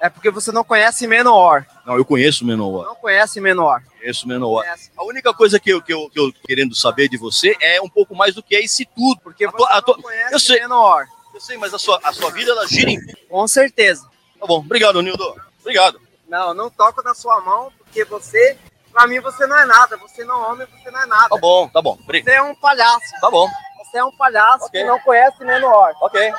[0.00, 1.64] É porque você não conhece Menor.
[1.86, 2.86] não eu conheço Menor.
[2.86, 3.80] Não conhece Menor.
[4.00, 4.62] Conheço Menor.
[4.64, 4.90] Conhece.
[4.96, 7.80] A única coisa que eu, que, eu, que eu tô querendo saber de você é
[7.80, 9.20] um pouco mais do que é esse tudo.
[9.22, 10.60] Porque A você tua- a não tua- conhece eu sei.
[10.60, 11.04] Menor.
[11.34, 12.98] Eu sei, mas a sua, a sua vida ela gira em.
[13.28, 14.06] Com certeza.
[14.42, 15.36] Tá bom, obrigado, Nildo.
[15.60, 16.00] Obrigado.
[16.26, 18.58] Não, eu não toco na sua mão, porque você,
[18.92, 19.96] pra mim, você não é nada.
[19.98, 21.28] Você não é homem, você não é nada.
[21.28, 21.96] Tá bom, tá bom.
[22.04, 23.20] Você é um palhaço.
[23.20, 23.48] Tá bom.
[23.78, 24.80] Você é um palhaço Ok.
[24.80, 25.94] que não conhece Menor.
[26.00, 26.32] Ok.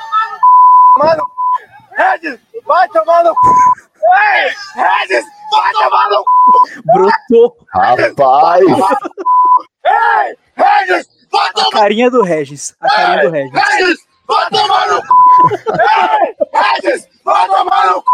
[0.98, 1.24] Mano,
[1.92, 3.36] Regis, vai tomar no c...
[4.36, 6.82] Ei, Regis, vai tomar no c...
[6.84, 8.64] Brotou Rapaz!
[9.86, 12.76] Ei, Regis, vai a carinha do Regis.
[12.82, 13.52] A carinha do Regis.
[13.54, 15.02] Regis, vai tomar no c...
[15.72, 18.04] Ei, Regis, vai tomar no c...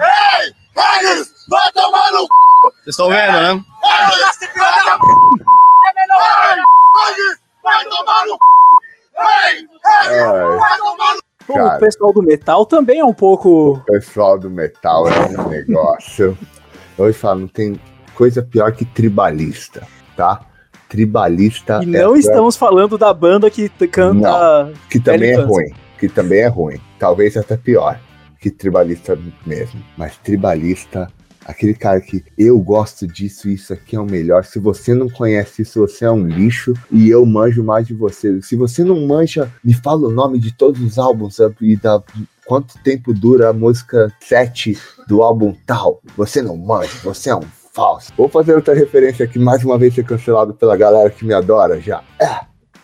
[0.00, 2.28] Ei, Regis, vai tomar no c...
[2.62, 3.64] Vocês estão vendo, né?
[3.84, 5.04] Regis, filha da p...
[5.98, 6.62] Ei,
[7.06, 8.38] Regis, vai tomar no c...
[9.18, 10.56] Ei, Regis, Ai.
[10.58, 11.78] vai tomar no O Cara.
[11.78, 13.72] pessoal do metal também é um pouco.
[13.72, 16.38] O pessoal do metal é um negócio.
[16.96, 17.80] Hoje falo, não tem
[18.14, 19.86] coisa pior que tribalista,
[20.16, 20.40] tá?
[20.90, 24.72] Tribalista E é não estamos falando da banda que canta.
[24.90, 27.98] que também é ruim, que também é ruim, talvez até pior
[28.40, 31.12] que tribalista mesmo, mas tribalista,
[31.44, 34.44] aquele cara que eu gosto disso, isso aqui é o melhor.
[34.44, 38.40] Se você não conhece isso, você é um lixo e eu manjo mais de você.
[38.40, 42.02] Se você não manja, me fala o nome de todos os álbuns e da
[42.46, 44.76] quanto tempo dura a música 7
[45.06, 46.00] do álbum tal.
[46.16, 48.12] Você não manja, você é um falso.
[48.16, 51.80] Vou fazer outra referência aqui, mais uma vez ser cancelado pela galera que me adora
[51.80, 52.02] já.
[52.20, 52.40] É,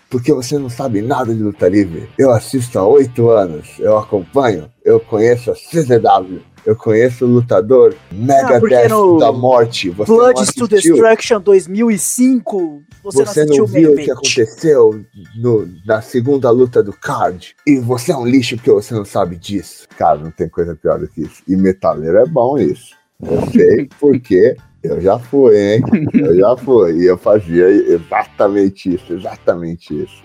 [0.08, 2.08] porque você não sabe nada de luta livre.
[2.18, 7.94] Eu assisto há oito anos, eu acompanho, eu conheço a CZW, eu conheço o lutador
[7.94, 9.90] Ah, porque Megadeth no da morte.
[9.90, 10.66] Você não Bloods to?
[10.68, 12.82] Destruction 2005.
[13.04, 15.04] Você, Você não assistiu não viu o que aconteceu
[15.36, 17.54] no- na segunda luta do card?
[17.66, 19.86] E você é um lixo porque você não sabe disso.
[19.96, 21.42] Cara, não tem coisa pior do que isso.
[21.46, 22.94] E metaleiro é bom isso.
[23.22, 24.56] Eu sei porque
[24.86, 25.82] eu já fui, hein?
[26.14, 26.92] Eu já fui.
[27.02, 30.24] E eu fazia exatamente isso, exatamente isso.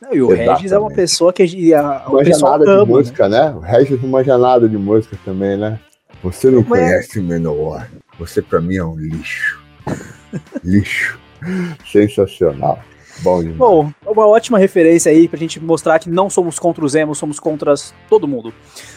[0.00, 0.94] Não, e o Regis é uma Exatamente.
[0.94, 2.84] pessoa que a, pessoal nada de ama.
[2.84, 2.84] né?
[2.92, 3.50] música, né?
[3.56, 5.80] O Regis não manja nada de música também, né?
[6.22, 7.86] Você não Mas- conhece Menor.
[8.18, 9.60] Você pra mim é um lixo.
[10.64, 11.18] lixo.
[11.90, 12.78] Sensacional.
[13.22, 13.56] Bom demais.
[13.58, 17.40] Bom, uma ótima referência aí pra gente mostrar que não somos contra os emos, somos
[17.40, 17.74] contra
[18.08, 18.52] todo mundo.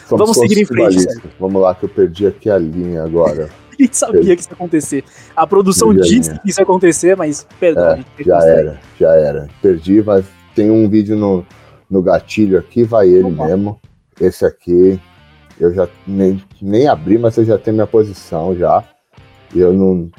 [0.08, 1.04] Somos vamos seguir em frente.
[1.40, 3.48] Vamos lá, que eu perdi aqui a linha agora.
[3.78, 5.04] A gente sabia que isso ia acontecer.
[5.34, 7.90] A produção a disse que isso ia acontecer, mas perdão.
[7.90, 9.48] a É, já era, já era.
[9.60, 11.44] Perdi, mas tem um vídeo no,
[11.90, 13.46] no gatilho aqui, vai ele Opa.
[13.46, 13.80] mesmo.
[14.20, 15.00] Esse aqui,
[15.58, 18.84] eu já nem, nem abri, mas eu já tenho minha posição já.
[19.54, 20.10] E eu não,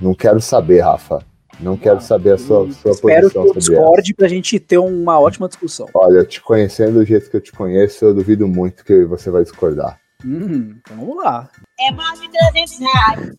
[0.00, 1.20] não quero saber, Rafa.
[1.60, 3.84] Não quero saber a sua, sua Espero que posição eu sobre ela.
[3.86, 5.86] discorde pra gente ter uma ótima discussão.
[5.92, 9.42] Olha, te conhecendo do jeito que eu te conheço, eu duvido muito que você vai
[9.42, 9.98] discordar.
[10.24, 11.50] Hum, então vamos lá.
[11.80, 13.30] É mais de 300 reais.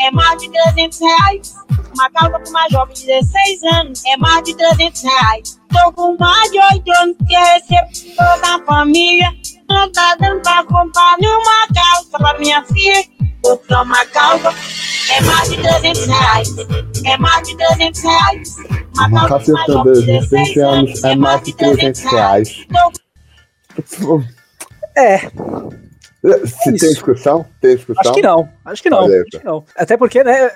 [0.00, 1.54] É mais de 300 reais.
[1.94, 4.04] Uma calça pra uma jovem de 16 anos.
[4.04, 5.60] É mais de 300 reais.
[5.72, 9.30] Tô com mais de 8 anos que recebo toda a família.
[9.68, 13.04] Não tá dando pra comprar nenhuma calça pra minha filha.
[13.44, 14.52] Vou comprar uma calça.
[15.12, 16.48] É mais de 300 reais.
[17.04, 18.56] É mais de 300 reais.
[18.96, 22.66] Uma calça pra pra jovem de 16 anos é mais de 300 reais.
[24.96, 25.30] É,
[26.46, 26.88] Se tem Isso.
[26.88, 27.44] discussão?
[27.60, 28.00] Tem discussão?
[28.00, 28.48] acho que não.
[28.64, 29.04] Acho que não.
[29.04, 29.64] Acho que não.
[29.76, 30.50] Até porque, né,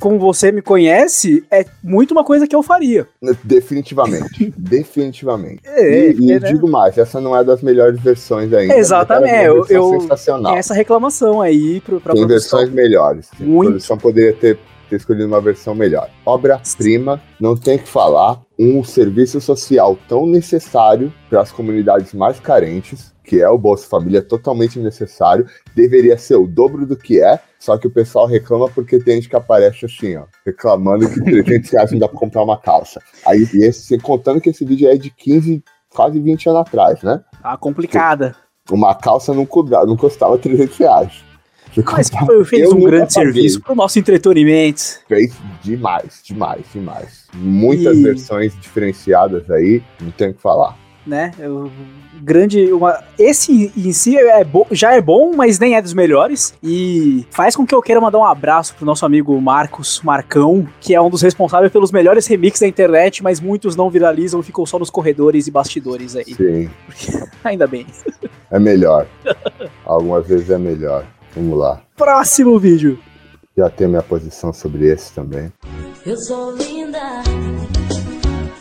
[0.00, 3.06] como você me conhece, é muito uma coisa que eu faria.
[3.44, 4.52] Definitivamente.
[4.56, 5.60] Definitivamente.
[5.66, 6.48] É, e e é, né?
[6.52, 8.76] digo mais, essa não é das melhores versões ainda.
[8.76, 10.52] Exatamente, é eu- eu- sensacional.
[10.52, 12.58] Tem essa reclamação aí pro, pra Tem produção.
[12.58, 13.28] versões melhores.
[13.38, 13.70] A Muito.
[13.70, 14.58] produção poderia ter,
[14.88, 16.08] ter escolhido uma versão melhor.
[16.24, 18.40] Obra-prima, não tem o que falar.
[18.58, 24.20] Um serviço social tão necessário para as comunidades mais carentes, que é o Bolsa Família,
[24.20, 25.46] totalmente necessário.
[25.72, 29.28] Deveria ser o dobro do que é, só que o pessoal reclama porque tem gente
[29.28, 33.00] que aparece assim, ó, reclamando que 300 reais não dá para comprar uma calça.
[33.24, 35.62] Aí, e esse, contando que esse vídeo é de 15,
[35.94, 37.22] quase 20 anos atrás, né?
[37.40, 38.34] Tá complicada.
[38.68, 41.24] uma calça não, custava, não custava 300 reais.
[41.92, 42.10] Mas
[42.48, 44.82] fez eu um grande serviço pro nosso entretenimento.
[45.06, 47.26] Fez demais, demais, demais.
[47.32, 50.76] Muitas E- versões diferenciadas aí, não tem o que falar.
[51.06, 51.32] Né?
[51.38, 51.70] Eu-
[52.22, 56.52] grande, uma, esse em si é bo- já é bom, mas nem é dos melhores
[56.62, 60.94] e faz com que eu queira mandar um abraço pro nosso amigo Marcos Marcão, que
[60.94, 64.78] é um dos responsáveis pelos melhores remixes da internet, mas muitos não viralizam, ficam só
[64.78, 66.34] nos corredores e bastidores aí.
[66.34, 66.70] Sim,
[67.42, 67.86] Ainda bem.
[68.50, 69.06] é melhor.
[69.86, 71.06] Algumas vezes é melhor.
[71.34, 71.80] Vamos lá.
[71.96, 72.98] Próximo vídeo.
[73.56, 75.50] Já tem minha posição sobre esse também.
[76.04, 76.98] Eu sou linda,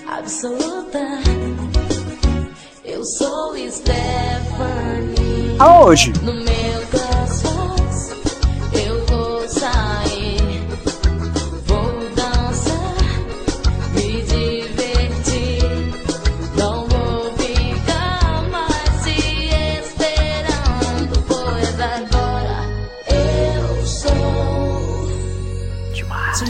[0.07, 0.99] absoluta.
[2.99, 5.55] Eu sou Stephanie.
[5.57, 6.11] Aonde?
[6.21, 8.13] No meu cansaço,
[8.73, 10.67] eu vou sair.
[11.65, 12.97] Vou dançar,
[13.93, 15.63] me divertir.
[16.57, 19.15] Não vou ficar mais se
[19.79, 21.23] esperando.
[21.25, 22.65] Pois agora
[23.07, 25.07] eu sou
[25.93, 26.43] demais.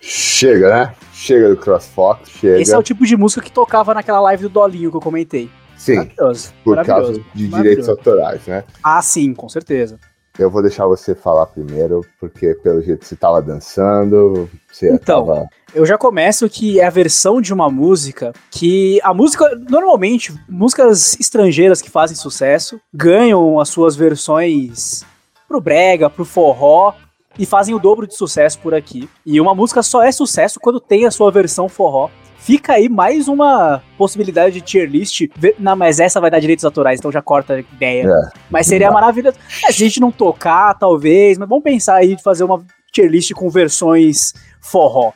[0.00, 0.94] Chega, né?
[1.28, 2.58] Chega do CrossFox, chega.
[2.58, 5.50] Esse é o tipo de música que tocava naquela live do Dolinho que eu comentei.
[5.76, 6.54] Sim, Maravilhoso.
[6.64, 8.64] por maravilhoso, causa de direitos autorais, né?
[8.82, 9.98] Ah, sim, com certeza.
[10.38, 15.46] Eu vou deixar você falar primeiro, porque pelo jeito você tava dançando, você Então, tava.
[15.74, 21.14] Eu já começo que é a versão de uma música que a música, normalmente, músicas
[21.20, 25.04] estrangeiras que fazem sucesso ganham as suas versões
[25.46, 26.94] pro brega, pro forró
[27.38, 29.08] e fazem o dobro de sucesso por aqui.
[29.24, 32.10] E uma música só é sucesso quando tem a sua versão forró.
[32.38, 35.28] Fica aí mais uma possibilidade de tier list.
[35.58, 38.06] Não, mas essa vai dar direitos autorais, então já corta a ideia.
[38.06, 39.36] É, Mas seria maravilhoso.
[39.64, 43.10] É, se a gente não tocar, talvez, mas vamos pensar aí de fazer uma tier
[43.10, 45.12] list com versões forró.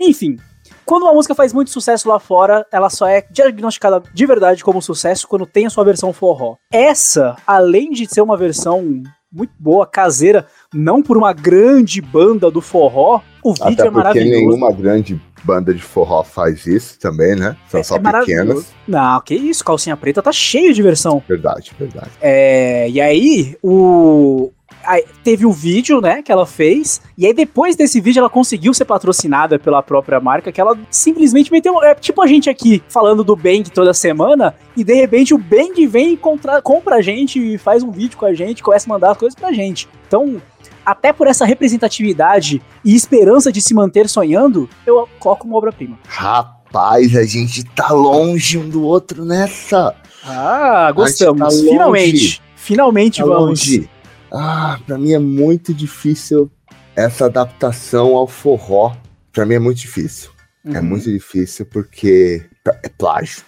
[0.00, 0.36] Enfim,
[0.84, 4.82] quando uma música faz muito sucesso lá fora, ela só é diagnosticada de verdade como
[4.82, 6.56] sucesso quando tem a sua versão forró.
[6.70, 9.02] Essa, além de ser uma versão
[9.32, 13.96] muito boa, caseira, não por uma grande banda do forró, o vídeo Até é porque
[13.96, 14.30] maravilhoso.
[14.30, 17.56] nenhuma grande banda de forró faz isso também, né?
[17.68, 18.72] São só é pequenas.
[18.88, 21.22] Não, que isso, calcinha preta tá cheio de versão.
[21.28, 22.10] Verdade, verdade.
[22.20, 24.50] É, e aí, o.
[24.84, 28.72] aí teve o vídeo, né, que ela fez, e aí depois desse vídeo ela conseguiu
[28.72, 31.82] ser patrocinada pela própria marca, que ela simplesmente meteu.
[31.82, 35.86] É tipo a gente aqui falando do Bang toda semana, e de repente o Bang
[35.86, 36.62] vem e compra
[36.96, 39.52] a gente e faz um vídeo com a gente, começa a mandar as coisas pra
[39.52, 39.86] gente.
[40.06, 40.40] Então,
[40.84, 45.98] até por essa representatividade e esperança de se manter sonhando, eu coloco uma obra-prima.
[46.06, 49.94] Rapaz, a gente tá longe um do outro nessa.
[50.24, 51.40] Ah, gostamos.
[51.40, 51.50] tá.
[51.70, 52.42] Finalmente.
[52.56, 53.60] Finalmente Tá vamos.
[53.60, 53.90] longe.
[54.32, 56.50] Ah, pra mim é muito difícil
[56.96, 58.92] essa adaptação ao forró.
[59.32, 60.30] Pra mim é muito difícil.
[60.66, 60.84] É Uhum.
[60.84, 62.44] muito difícil porque
[62.82, 63.42] é plágio.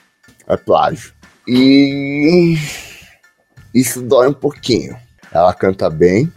[0.47, 1.13] É plágio.
[1.49, 2.57] E
[3.75, 4.97] isso dói um pouquinho.
[5.33, 6.31] Ela canta bem.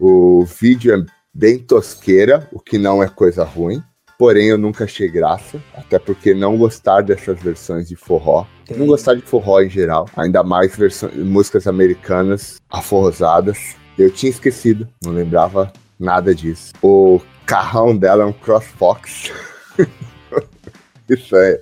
[0.00, 3.82] O vídeo é bem tosqueira, o que não é coisa ruim.
[4.18, 5.62] Porém, eu nunca achei graça.
[5.74, 8.46] Até porque não gostar dessas versões de forró.
[8.74, 10.08] Não gostar de forró em geral.
[10.16, 13.76] Ainda mais versões, músicas americanas aforrosadas.
[13.98, 14.88] Eu tinha esquecido.
[15.04, 16.72] Não lembrava nada disso.
[16.82, 19.32] O carrão dela é um CrossFox.
[21.08, 21.60] Isso é,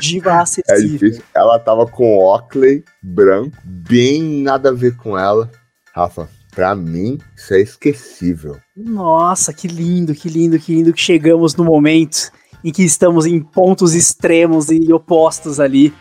[0.00, 1.22] Diva é difícil.
[1.34, 5.50] Ela tava com Oakley branco, bem nada a ver com ela.
[5.92, 6.28] Rafa,
[6.58, 8.56] pra mim, isso é esquecível.
[8.76, 12.32] Nossa, que lindo, que lindo, que lindo que chegamos no momento
[12.64, 15.94] em que estamos em pontos extremos e opostos ali.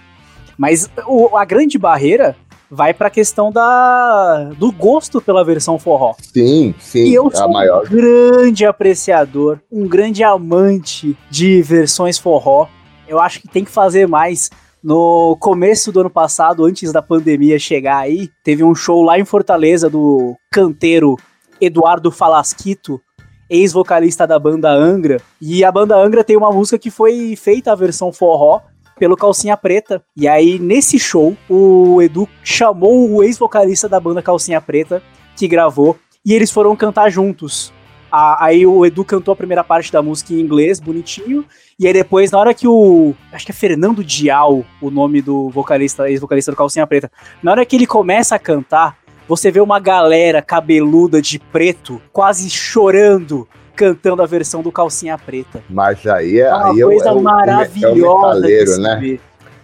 [0.58, 2.36] Mas o- a grande barreira
[2.72, 6.16] vai pra questão da do gosto pela versão forró.
[6.34, 7.86] Sim, sim, E eu sou a maior.
[7.86, 12.68] um grande apreciador, um grande amante de versões forró.
[13.08, 14.50] Eu acho que tem que fazer mais.
[14.84, 19.26] No começo do ano passado, antes da pandemia chegar aí, teve um show lá em
[19.26, 21.16] Fortaleza do canteiro
[21.60, 23.02] Eduardo Falasquito,
[23.50, 25.22] ex-vocalista da banda Angra.
[25.42, 28.62] E a banda Angra tem uma música que foi feita a versão forró
[29.00, 30.04] pelo Calcinha Preta.
[30.16, 35.02] E aí, nesse show, o Edu chamou o ex-vocalista da banda Calcinha Preta,
[35.36, 37.74] que gravou, e eles foram cantar juntos.
[38.12, 41.44] A- aí o Edu cantou a primeira parte da música em inglês, bonitinho.
[41.80, 43.14] E aí depois, na hora que o.
[43.32, 47.12] Acho que é Fernando Dial, o nome do vocalista, ex-vocalista do Calcinha Preta.
[47.44, 48.98] Na hora que ele começa a cantar,
[49.28, 55.64] você vê uma galera cabeluda de preto, quase chorando, cantando a versão do Calcinha Preta.
[55.70, 57.88] Mas aí é, É uma aí é coisa é o- maravilhosa.
[57.88, 58.96] É o de metaleiro, se né?
[59.00, 59.22] ver.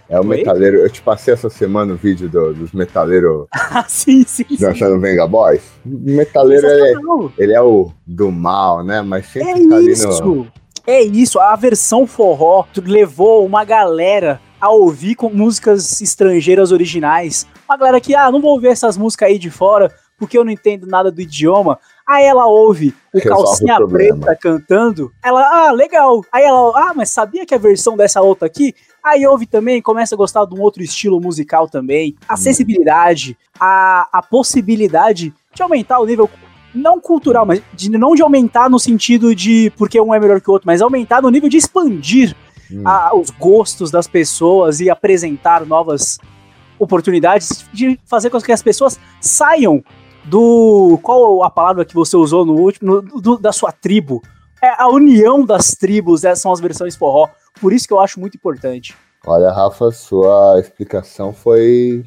[0.08, 0.36] É o Oi?
[0.38, 0.78] metaleiro.
[0.78, 4.56] Eu te passei essa semana o vídeo do- dos metaleiros Ah, sim, sim, sim.
[4.58, 5.62] dançando Venga Boys.
[5.84, 7.32] O metaleiro, ele, Sensacional.
[7.38, 9.00] ele é o do mal, né?
[9.02, 10.24] Mas É sempre tá ali isso.
[10.24, 10.46] no,
[10.86, 17.46] É isso, a versão forró levou uma galera a ouvir com músicas estrangeiras originais.
[17.68, 20.50] Uma galera que, ah, não vou ouvir essas músicas aí de fora porque eu não
[20.52, 21.78] entendo nada do idioma.
[22.06, 23.88] Aí ela ouve o Resolve Calcinha o.
[23.88, 25.10] Preta cantando.
[25.22, 26.22] Ela, ah, legal.
[26.30, 28.74] Aí ela, ah, mas sabia que a versão dessa outra aqui?
[29.02, 32.14] Aí ouve também, começa a gostar de um outro estilo musical também.
[32.28, 36.28] Acessibilidade, a, a possibilidade de aumentar o nível,
[36.74, 40.48] não cultural, mas de, não de aumentar no sentido de porque um é melhor que
[40.50, 42.34] o outro, mas aumentar no nível de expandir
[42.84, 46.18] a- os gostos das pessoas e apresentar novas
[46.78, 49.82] oportunidades de fazer com que as pessoas saiam
[50.24, 50.98] do.
[51.02, 53.02] Qual a palavra que você usou no último?
[53.02, 54.22] no- do- da sua tribo.
[54.62, 57.28] É a união das tribos, essas são as versões forró.
[57.60, 58.94] Por isso que eu acho muito importante.
[59.26, 62.04] Olha, Rafa, sua explicação foi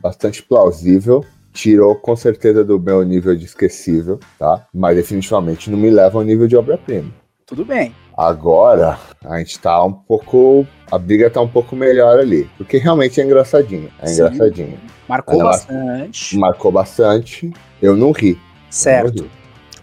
[0.00, 1.24] bastante plausível.
[1.52, 4.66] Tirou com certeza do meu nível de esquecível, tá?
[4.74, 7.10] Mas definitivamente não me leva ao nível de obra-prima.
[7.46, 7.94] Tudo bem.
[8.16, 10.66] Agora, a gente tá um pouco.
[10.90, 12.48] A briga tá um pouco melhor ali.
[12.56, 13.90] Porque realmente é engraçadinho.
[14.00, 14.14] É Sim.
[14.22, 14.78] engraçadinho.
[15.08, 16.36] Marcou Ela- bastante.
[16.38, 17.52] Marcou bastante.
[17.82, 18.38] Eu não ri.
[18.70, 19.28] Certo.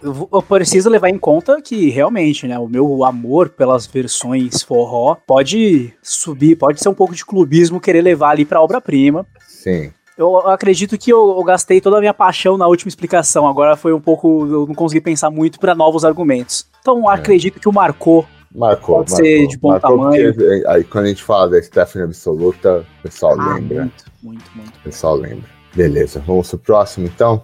[0.02, 4.62] Eu, vou- eu preciso levar em conta que realmente, né, o meu amor pelas versões
[4.62, 9.24] forró pode subir, pode ser um pouco de clubismo querer levar ali pra obra-prima.
[9.48, 9.90] Sim.
[10.16, 13.46] Eu acredito que eu, eu gastei toda a minha paixão na última explicação.
[13.48, 14.46] Agora foi um pouco.
[14.46, 16.66] Eu não consegui pensar muito pra novos argumentos.
[16.80, 18.24] Então acredito que o marcou.
[18.54, 18.98] Marcou.
[18.98, 19.26] Pode marcou.
[19.26, 20.32] ser de bom Marcou tamanho.
[20.34, 23.80] porque, aí quando a gente fala da Stephanie Absoluta, o pessoal Ah, lembra.
[23.82, 24.76] muito, muito, muito.
[24.76, 25.48] O pessoal lembra.
[25.74, 27.42] Beleza, vamos pro próximo então?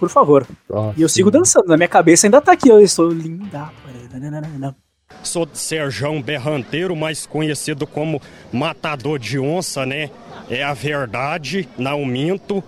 [0.00, 0.44] Por favor.
[0.66, 0.94] Próximo.
[0.96, 1.68] E eu sigo dançando.
[1.68, 2.68] Na minha cabeça ainda tá aqui.
[2.68, 3.70] Eu estou linda.
[5.28, 8.20] Sou Serjão Berranteiro, mais conhecido como
[8.50, 10.08] Matador de Onça, né?
[10.48, 12.64] É a verdade, não minto.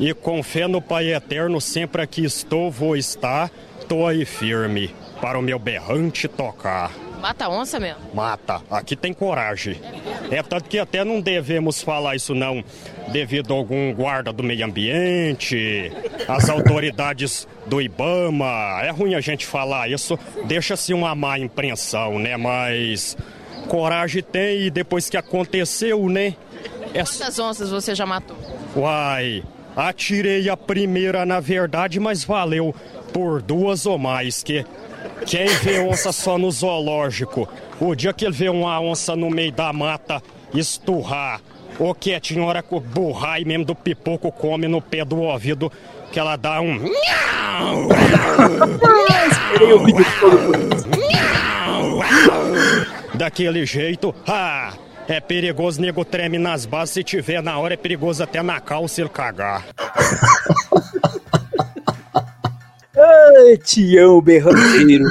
[0.00, 3.48] E com fé no Pai Eterno, sempre aqui estou, vou estar.
[3.88, 6.90] Tô aí firme, para o meu berrante tocar.
[7.20, 8.00] Mata onça mesmo?
[8.14, 9.80] Mata, aqui tem coragem.
[10.30, 12.64] É tanto que até não devemos falar isso não,
[13.08, 15.92] devido a algum guarda do meio ambiente,
[16.26, 18.80] as autoridades do Ibama.
[18.82, 22.36] É ruim a gente falar isso, deixa-se uma má impressão, né?
[22.36, 23.16] Mas
[23.68, 26.34] coragem tem e depois que aconteceu, né?
[26.94, 28.36] É Quantas onças você já matou?
[28.74, 29.44] Uai,
[29.76, 32.74] atirei a primeira na verdade, mas valeu
[33.12, 34.64] por duas ou mais, que
[35.26, 37.48] quem vê onça só no zoológico,
[37.80, 40.22] o dia que ele vê uma onça no meio da mata
[40.54, 41.40] esturrar,
[41.78, 45.70] ou quietinho, hora que o burrai mesmo do pipoco come no pé do ouvido,
[46.12, 46.80] que ela dá um...
[49.30, 50.86] Esperei o vídeo todo por isso.
[53.14, 54.72] Daquele jeito, ah,
[55.14, 59.00] é perigoso, nego treme nas bases, se tiver na hora é perigoso até na calça
[59.00, 59.66] ele cagar.
[62.96, 65.04] Ai, Tião Berranteiro.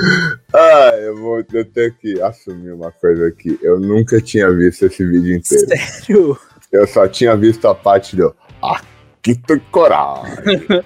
[0.54, 3.58] Ah, eu vou eu tenho que assumir uma coisa aqui.
[3.64, 5.68] Eu nunca tinha visto esse vídeo inteiro.
[5.68, 6.38] Sério?
[6.72, 10.36] Eu só tinha visto a parte do Aqui tem coragem.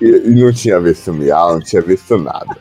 [0.00, 2.56] e, e não tinha visto miau, não tinha visto nada.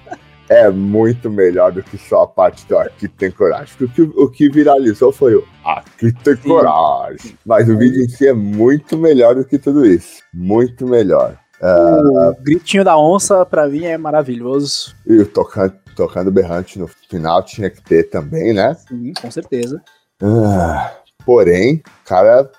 [0.54, 3.74] É muito melhor do que só a parte do Aqui tem coragem.
[3.82, 7.36] O que, o que viralizou foi o Aqui tem coragem.
[7.44, 10.22] Mas o vídeo em si é muito melhor do que tudo isso.
[10.32, 11.36] Muito melhor.
[11.60, 14.94] Ah, O gritinho da onça, pra mim, é maravilhoso.
[15.08, 18.76] e o tocando, tocando berrante no final tinha que ter também, né?
[18.88, 19.82] Sim, com certeza.
[20.22, 20.92] Ah,
[21.26, 22.52] porém, o cara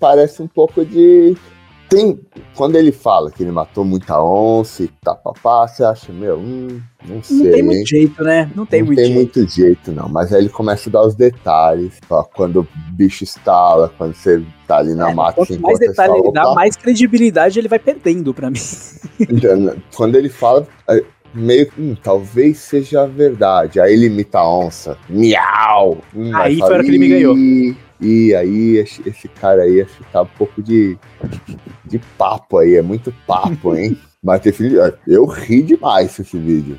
[0.00, 1.36] parece um pouco de.
[1.88, 2.18] Tem.
[2.54, 6.80] Quando ele fala que ele matou muita onça e tá papá, você acha, meu, hum,
[7.06, 7.36] não sei.
[7.36, 7.62] Não tem hein?
[7.64, 8.50] muito jeito, né?
[8.54, 9.36] Não tem não muito tem jeito.
[9.38, 10.08] muito jeito, não.
[10.08, 11.98] Mas aí ele começa a dar os detalhes.
[12.08, 16.14] ó, quando o bicho estala, quando você tá ali na mata, Quanto você mais detalhe
[16.14, 18.60] ele dá, mais credibilidade ele vai perdendo pra mim.
[19.20, 23.78] Então, Quando ele fala, é, meio hum, talvez seja verdade.
[23.80, 24.96] Aí ele imita a onça.
[25.08, 25.98] Miau!
[26.14, 27.36] Hum, Aí fala, foi a hora que ele me ganhou.
[28.00, 30.98] E aí, esse esse cara aí, acho que tá um pouco de,
[31.84, 33.96] de papo aí, é muito papo, hein?
[34.22, 34.74] Mas defini-
[35.06, 36.76] eu ri demais esse vídeo.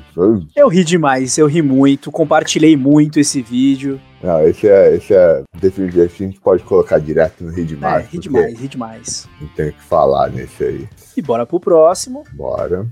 [0.54, 3.98] Eu ri demais, eu ri muito, compartilhei muito esse vídeo.
[4.22, 8.04] Não, esse é, esse é definitivamente, a gente pode colocar direto no ri É, demais.
[8.04, 9.28] ri porque demais, ri demais.
[9.40, 10.88] Não tem o que falar nesse aí.
[11.16, 12.22] E bora pro próximo.
[12.34, 12.86] Bora.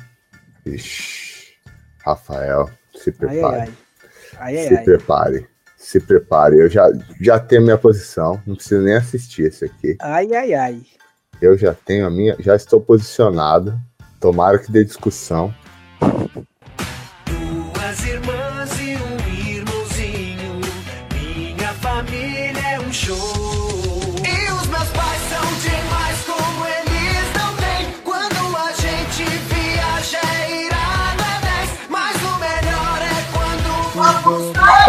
[0.64, 1.52] Ixi.
[2.04, 3.56] Rafael, se prepare.
[3.56, 3.68] ai, ai.
[4.38, 4.84] Ai, ai, Se ai.
[4.84, 5.46] prepare.
[5.86, 6.58] Se prepare.
[6.58, 8.42] Eu já, já tenho minha posição.
[8.44, 9.96] Não preciso nem assistir esse aqui.
[10.00, 10.80] Ai, ai, ai.
[11.40, 12.34] Eu já tenho a minha.
[12.40, 13.80] Já estou posicionado.
[14.20, 15.54] Tomara que dê discussão.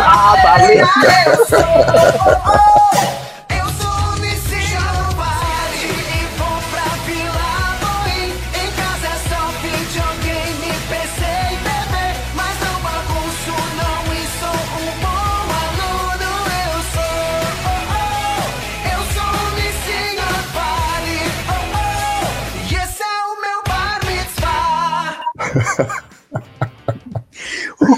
[0.10, 0.88] Ah, valeu.
[1.28, 1.46] Eu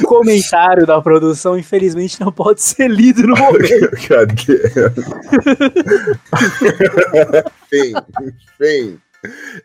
[0.01, 3.91] O comentário da produção, infelizmente, não pode ser lido no momento.
[4.07, 4.59] Cadê?
[7.69, 7.93] Sim,
[8.61, 8.99] sim.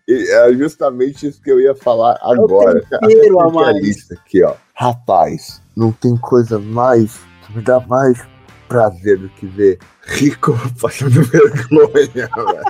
[0.09, 2.80] É justamente isso que eu ia falar agora.
[2.82, 3.76] tempero a Até porque mais.
[3.85, 4.55] lista aqui, ó.
[4.74, 8.20] Rapaz, não tem coisa mais que me dá mais
[8.68, 12.64] prazer do que ver rico passando vergonha, velho.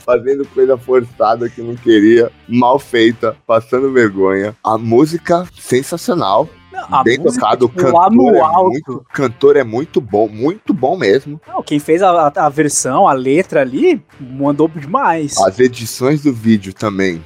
[0.00, 4.56] Fazendo coisa forçada que não queria, mal feita, passando vergonha.
[4.64, 6.48] A música sensacional.
[6.90, 11.40] A bem tocado, o tipo, cantor, é muito, cantor é muito bom, muito bom mesmo.
[11.46, 15.36] Não, quem fez a, a versão, a letra ali, mandou demais.
[15.38, 17.22] As edições do vídeo também.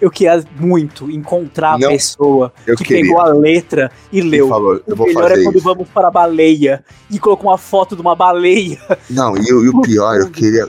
[0.00, 3.02] Eu queria muito encontrar Não, a pessoa que queria.
[3.02, 4.48] pegou a letra e leu.
[4.48, 5.64] falou, o melhor é quando isso.
[5.64, 8.78] vamos para a baleia e colocou uma foto de uma baleia.
[9.08, 10.68] Não, e, e o pior, eu queria,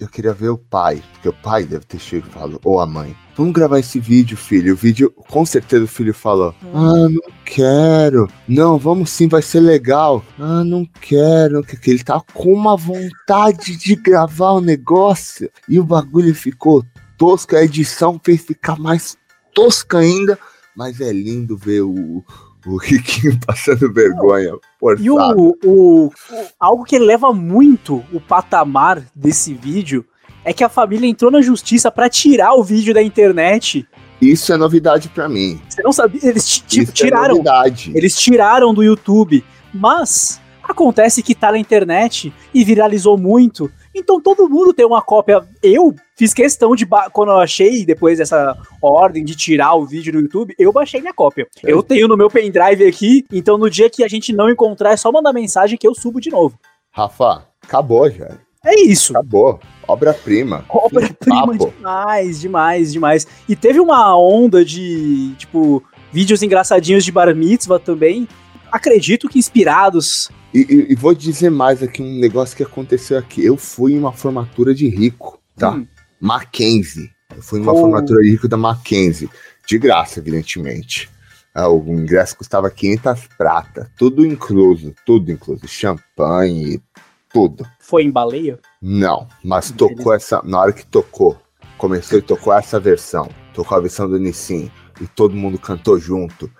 [0.00, 2.86] eu queria ver o pai, porque o pai deve ter chegado e falado, ou a
[2.86, 4.74] mãe, vamos gravar esse vídeo, filho.
[4.74, 8.28] O vídeo, com certeza o filho falou, ah, não quero.
[8.46, 10.24] Não, vamos sim, vai ser legal.
[10.38, 11.54] Ah, não quero.
[11.54, 11.80] não quero.
[11.80, 15.50] Que ele tá com uma vontade de gravar o negócio.
[15.68, 16.84] E o bagulho ficou
[17.16, 19.16] tosco, a edição fez ficar mais
[19.54, 20.38] tosca ainda,
[20.76, 22.24] mas é lindo ver o,
[22.68, 24.52] o Riquinho passando vergonha.
[24.78, 25.02] Forçado.
[25.04, 26.12] E o, o- o-
[26.58, 30.04] algo que eleva muito o patamar desse vídeo
[30.44, 33.86] é que a família entrou na justiça pra tirar o vídeo da internet.
[34.20, 35.60] Isso é novidade pra mim.
[35.68, 36.20] Você não sabia?
[36.24, 37.34] Eles ti- tipo, é tiraram.
[37.34, 37.92] novidade.
[37.94, 39.44] Eles tiraram do YouTube.
[39.72, 43.70] Mas acontece que tá na internet e viralizou muito.
[43.98, 45.46] Então todo mundo tem uma cópia.
[45.62, 46.84] Eu fiz questão de.
[46.86, 51.00] ba- Quando eu achei, depois dessa ordem de tirar o vídeo do YouTube, eu baixei
[51.00, 51.46] minha cópia.
[51.62, 53.24] Eu tenho no meu pendrive aqui.
[53.32, 56.20] Então no dia que a gente não encontrar, é só mandar mensagem que eu subo
[56.20, 56.58] de novo.
[56.90, 58.30] Rafa, acabou já.
[58.64, 59.12] É isso.
[59.12, 59.60] Acabou.
[59.86, 60.64] Obra-prima.
[60.68, 63.26] Obra-prima demais, demais, demais.
[63.48, 65.82] E teve uma onda de, tipo,
[66.12, 68.26] vídeos engraçadinhos de bar mitzvah também.
[68.70, 70.28] Acredito que inspirados.
[70.52, 73.44] E, e- e vou dizer mais aqui um negócio que aconteceu aqui.
[73.44, 75.72] Eu fui em uma formatura de rico, tá?
[75.72, 75.86] Hum.
[76.20, 77.10] Mackenzie.
[77.36, 77.80] Eu fui em uma Oh.
[77.80, 79.28] formatura de rico da Mackenzie.
[79.66, 81.10] De graça, evidentemente.
[81.54, 83.90] Ah, o ingresso custava 500 prata.
[83.98, 85.66] Tudo incluso, tudo incluso.
[85.68, 86.80] Champanhe,
[87.32, 87.66] tudo.
[87.80, 88.58] Foi em baleia?
[88.80, 90.40] Não, mas tocou essa.
[90.44, 91.36] Na hora que tocou,
[91.76, 93.28] começou e tocou essa versão.
[93.52, 94.70] Tocou a versão do Nissin.
[95.00, 96.50] E todo mundo cantou junto.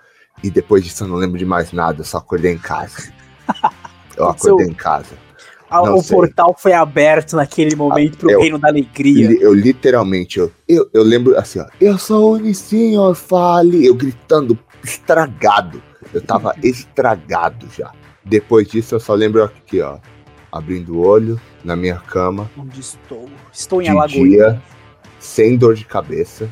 [0.43, 3.11] E depois disso eu não lembro de mais nada, eu só acordei em casa.
[4.17, 5.17] Eu acordei em casa.
[5.69, 6.15] Ah, o sei.
[6.17, 9.31] portal foi aberto naquele momento pro eu- reino da alegria.
[9.39, 11.65] Eu literalmente, eu, eu, eu lembro assim, ó.
[11.79, 12.37] Eu sou o
[12.97, 13.85] ó, fale.
[13.85, 15.81] Eu gritando, estragado.
[16.11, 17.91] Eu tava estragado já.
[18.25, 19.99] Depois disso eu só lembro aqui, ó.
[20.51, 22.49] Abrindo o olho, na minha cama.
[22.57, 23.29] Onde estou?
[23.53, 24.11] Estou em Alagoas.
[24.11, 24.61] dia,
[25.19, 26.49] sem dor de cabeça,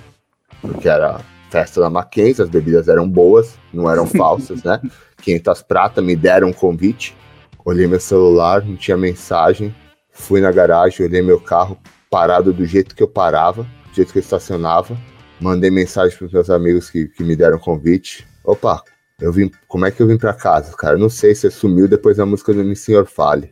[0.61, 1.19] porque era
[1.57, 4.79] festa da Mackenzie, as bebidas eram boas, não eram falsas, né?
[5.23, 7.17] 500 prata, me deram um convite,
[7.65, 9.75] olhei meu celular, não tinha mensagem,
[10.11, 11.75] fui na garagem, olhei meu carro
[12.11, 14.95] parado do jeito que eu parava, do jeito que eu estacionava,
[15.41, 18.27] mandei mensagem para meus amigos que, que me deram convite.
[18.43, 18.83] Opa,
[19.19, 20.95] eu vim, como é que eu vim para casa, cara?
[20.95, 23.49] Não sei, você sumiu depois da música do Mi Senhor Fale.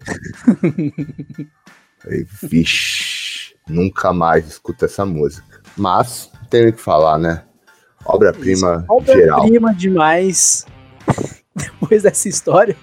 [1.97, 5.59] Falei, vixe, nunca mais escuto essa música.
[5.75, 7.43] Mas, tenho que falar, né?
[8.05, 9.39] Obra-prima geral.
[9.39, 10.65] Obra-prima demais.
[11.55, 12.75] Depois dessa história,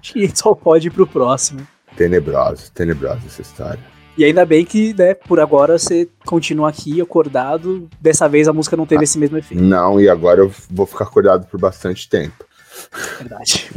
[0.00, 1.66] acho que a gente só pode ir pro próximo.
[1.96, 3.92] Tenebrosa, tenebrosa essa história.
[4.16, 7.88] E ainda bem que, né, por agora você continua aqui acordado.
[8.00, 9.62] Dessa vez a música não teve esse mesmo efeito.
[9.62, 12.44] Não, e agora eu vou ficar acordado por bastante tempo.
[13.18, 13.70] Verdade.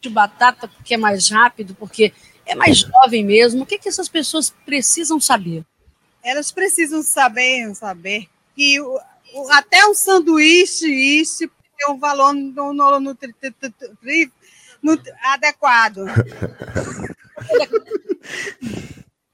[0.00, 2.12] de batata porque é mais rápido, porque
[2.44, 3.62] é mais jovem mesmo.
[3.62, 5.64] O que, que essas pessoas precisam saber?
[6.24, 8.78] Elas precisam saber, saber que
[9.36, 13.14] o- o- até um sanduíche isso tem um valor no, no- no
[14.82, 16.04] no- adequado.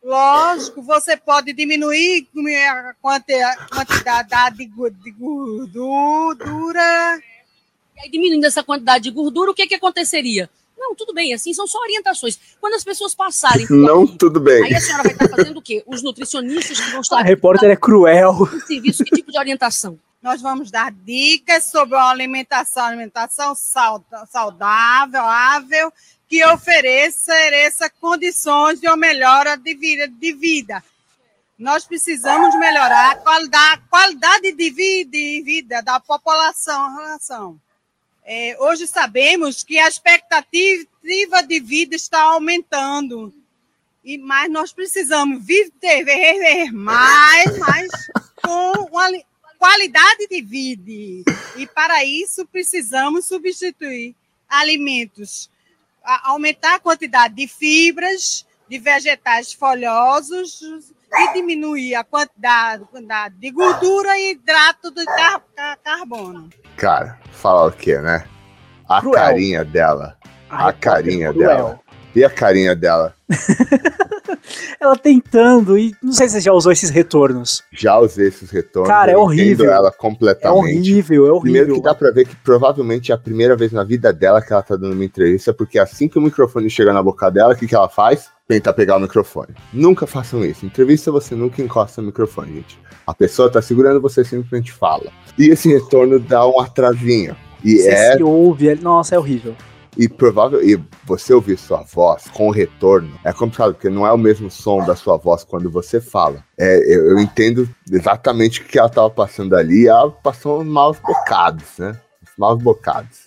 [0.02, 2.26] Lógico, você pode diminuir
[2.66, 6.82] a quanti- a quantidade de gordura.
[7.96, 10.50] E aí, diminuindo essa quantidade de gordura, o que, que aconteceria?
[10.82, 12.38] Não, tudo bem, assim são só orientações.
[12.60, 13.66] Quando as pessoas passarem.
[13.66, 14.64] por Não, aqui, tudo bem.
[14.64, 15.82] Aí a senhora vai estar fazendo o quê?
[15.86, 17.18] Os nutricionistas que vão estar.
[17.18, 18.34] A repórter é cruel.
[18.66, 19.98] serviço, que tipo de orientação?
[20.20, 25.92] Nós vamos dar dicas sobre uma alimentação, alimentação saudável, ável,
[26.28, 30.08] que ofereça, ofereça condições de uma melhora de vida.
[30.08, 30.82] De vida.
[31.58, 36.96] Nós precisamos melhorar a qualidade, qualidade de, vi- de vida da população.
[36.96, 37.60] relação.
[38.24, 40.86] É, hoje sabemos que a expectativa
[41.46, 43.32] de vida está aumentando.
[44.04, 47.88] E, mas nós precisamos viver mais, mais
[48.42, 49.24] com uma li-
[49.58, 51.30] qualidade de vida.
[51.56, 54.14] E para isso precisamos substituir
[54.48, 55.48] alimentos,
[56.24, 60.60] aumentar a quantidade de fibras, de vegetais folhosos
[61.14, 66.48] e diminuir a quantidade, quantidade de gordura e hidrato de car- car- carbono.
[66.76, 68.24] Cara, falar o quê, né?
[68.88, 69.14] A Cruel.
[69.14, 70.16] carinha dela.
[70.50, 71.56] A A, carinha repórter cruel.
[71.68, 71.80] dela.
[72.14, 73.14] E a carinha dela?
[74.80, 77.62] Ela tentando, e não sei se você já usou esses retornos.
[77.72, 78.88] Já usei esses retornos.
[78.88, 79.70] Cara, é horrível.
[79.70, 80.58] ela É completamente.
[80.90, 81.40] horrível, é horrível.
[81.40, 84.52] Primeiro que dá pra ver que provavelmente é a primeira vez na vida dela que
[84.52, 87.56] ela tá dando uma entrevista, porque assim que o microfone chega na boca dela, o
[87.56, 88.28] que, que ela faz?
[88.48, 89.54] Tenta pegar o microfone.
[89.72, 90.66] Nunca façam isso.
[90.66, 92.78] Entrevista você nunca encosta no microfone, gente.
[93.06, 95.10] A pessoa tá segurando, você simplesmente fala.
[95.38, 97.36] E esse retorno dá um atrasinho.
[97.64, 99.54] E Você é se ouve, é- nossa, é horrível.
[99.96, 104.18] E provável e você ouvir sua voz com retorno é complicado porque não é o
[104.18, 106.42] mesmo som da sua voz quando você fala.
[106.58, 109.86] É, eu, eu entendo exatamente o que ela estava passando ali.
[109.86, 111.96] Ela passou maus bocados, né?
[112.38, 113.20] Maus bocados.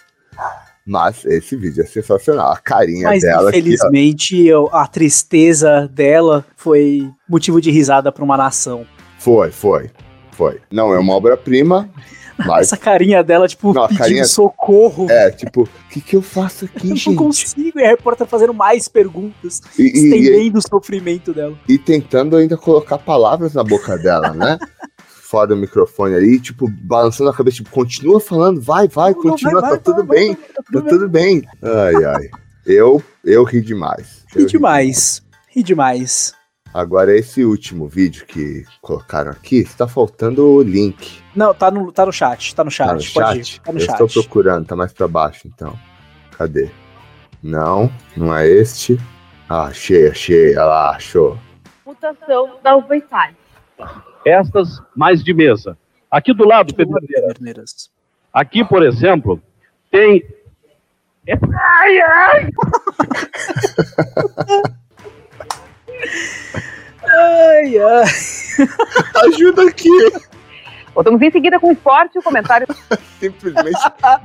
[0.85, 2.51] Mas esse vídeo é sensacional.
[2.51, 3.51] A carinha Mas dela.
[3.51, 8.85] que, ó, infelizmente a tristeza dela foi motivo de risada pra uma nação.
[9.19, 9.89] foi, foi,
[10.31, 10.61] foi.
[10.71, 11.89] Não é uma obra-prima,
[12.45, 15.09] mas Essa carinha dela, tipo, Não, pedindo carinha- socorro.
[15.09, 17.15] é tipo, o que, que eu faço aqui, Eu não gente?
[17.15, 17.79] consigo.
[17.79, 21.57] E a repórter fazendo mais perguntas, E- e- estendendo o sofrimento dela.
[21.67, 24.57] e tentando ainda colocar palavras na boca dela, né?
[24.97, 29.31] Fora do microfone ali, tipo, balançando a cabeça, tipo, continua falando, vai, vai, Não, não,
[29.31, 31.43] continua, vai, tá vai, tudo vai, bem, vai, tá tudo bem.
[31.61, 32.29] Ai, ai.
[32.65, 34.23] Eu, eu ri demais.
[34.35, 35.21] Eu Ri demais.
[35.49, 36.33] Ri demais.
[36.75, 41.23] Agora, esse último vídeo que colocaram aqui, está faltando o link.
[41.33, 42.53] Não, tá no, tá no chat.
[42.53, 42.87] Tá no chat.
[42.87, 43.55] Tá no Pode chat?
[43.55, 43.61] ir.
[43.61, 43.91] Tá no eu chat.
[44.01, 45.73] estou procurando, tá mais pra baixo, então.
[46.37, 46.69] Cadê?
[47.41, 48.99] Não, não é este.
[49.47, 50.49] Ah, achei, achei.
[50.57, 51.39] Olha lá, achou.
[51.85, 53.37] mutação da Itália.
[54.25, 55.77] Estas mais de mesa.
[56.11, 57.89] Aqui do lado, Pederneiras.
[58.33, 59.41] Aqui, por exemplo,
[59.89, 60.25] tem.
[61.25, 62.49] Ai, ai!
[67.03, 68.05] Ai, ai.
[69.27, 69.89] Ajuda aqui.
[70.93, 72.67] Voltamos em seguida com o esporte e o comentário.
[73.19, 73.79] Simplesmente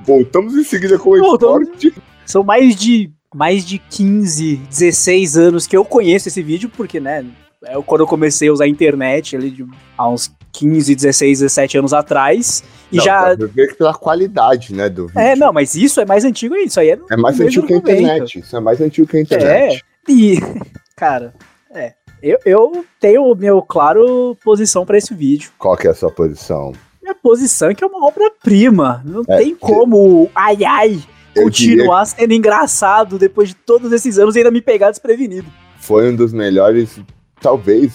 [0.05, 1.95] voltamos em seguida com o esporte.
[2.25, 7.25] São mais de mais de 15, 16 anos que eu conheço esse vídeo, porque, né,
[7.65, 9.67] é quando eu comecei a usar a internet, ali de,
[9.97, 13.35] há uns 15, 16, 17 anos atrás, e Não, já...
[13.35, 15.21] ver que pela qualidade, né, do vídeo.
[15.21, 16.99] É, não, mas isso é mais antigo isso aí é...
[17.11, 18.39] É mais antigo que a internet.
[18.41, 19.77] Isso é mais antigo que a internet.
[19.77, 20.39] É, e,
[20.97, 21.33] cara,
[21.73, 25.51] é, eu, eu tenho meu claro posição pra esse vídeo.
[25.59, 26.73] Qual que é a sua posição?
[27.03, 31.01] Minha posição é que é uma obra-prima, não É, tem como, ai, ai,
[31.35, 35.47] Eu continuar sendo engraçado depois de todos esses anos e ainda me pegar desprevenido.
[35.79, 37.01] Foi um dos melhores,
[37.41, 37.93] talvez,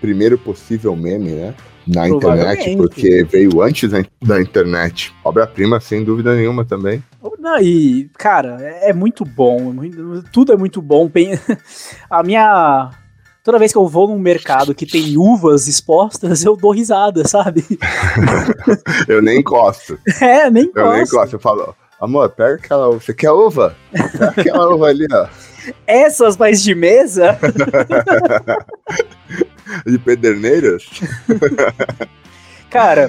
[0.00, 1.54] primeiro possível meme, né?
[1.86, 3.90] Na internet, porque veio antes
[4.22, 5.12] da- internet.
[5.24, 7.02] Obra-prima, sem dúvida nenhuma também.
[7.38, 9.74] Não, e, cara, é, é muito bom.
[9.82, 11.10] é tudo é muito bom.
[12.10, 12.90] A minha.
[13.42, 17.64] Toda vez que eu vou num mercado que tem uvas expostas, eu dou risada, sabe?
[19.08, 19.98] Eu nem gosto.
[20.20, 21.34] É, nem Eu nem gosto.
[21.34, 23.00] Eu falo, amor, pega aquela uva.
[23.00, 23.74] Você quer uva?
[23.90, 25.26] Pega aquela uva ali, ó.
[25.86, 27.38] Essas mais de mesa.
[29.86, 30.84] De pederneiras.
[32.68, 33.08] Cara,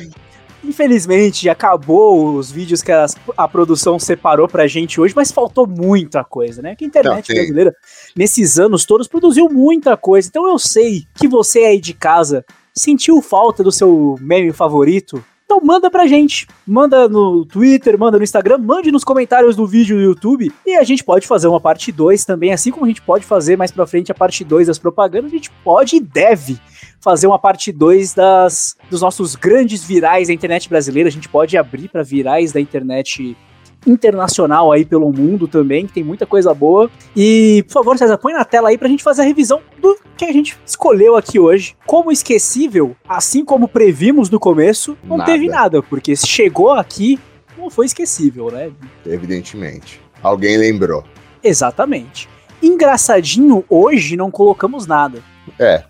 [0.64, 6.24] infelizmente acabou os vídeos que as- a, produção separou pra gente hoje, mas faltou muita
[6.24, 6.76] coisa, né?
[6.76, 7.76] Que a internet Não, brasileira,
[8.16, 10.28] nesses anos todos, produziu muita coisa.
[10.28, 15.24] Então eu sei que você aí de casa sentiu falta do seu meme favorito.
[15.45, 16.47] Então manda pra gente.
[16.66, 20.49] Manda no Twitter, manda no Instagram, mande nos comentários do vídeo do YouTube.
[20.66, 23.57] E a gente pode fazer uma parte 2 também, assim como a gente pode fazer
[23.57, 26.57] mais pra frente a parte 2 das propagandas, a gente pode e deve
[27.02, 31.10] fazer uma parte 2 das dos nossos grandes virais da internet brasileira.
[31.10, 33.36] A gente pode abrir para virais da internet
[33.86, 36.89] internacional aí pelo mundo também, que tem muita coisa boa.
[37.16, 40.26] E, por favor, César, põe na tela aí pra gente fazer a revisão do que
[40.26, 41.76] a gente escolheu aqui hoje.
[41.86, 45.32] Como esquecível, assim como previmos no começo, não Nada.
[45.32, 47.20] teve nada, porque se chegou aqui,
[47.58, 48.72] não foi esquecível, né?
[49.06, 49.99] Evidentemente.
[50.22, 51.04] Alguém lembrou.
[51.43, 52.30] Exatamente.
[52.62, 55.24] Engraçadinho, hoje não colocamos nada.
[55.58, 55.84] É.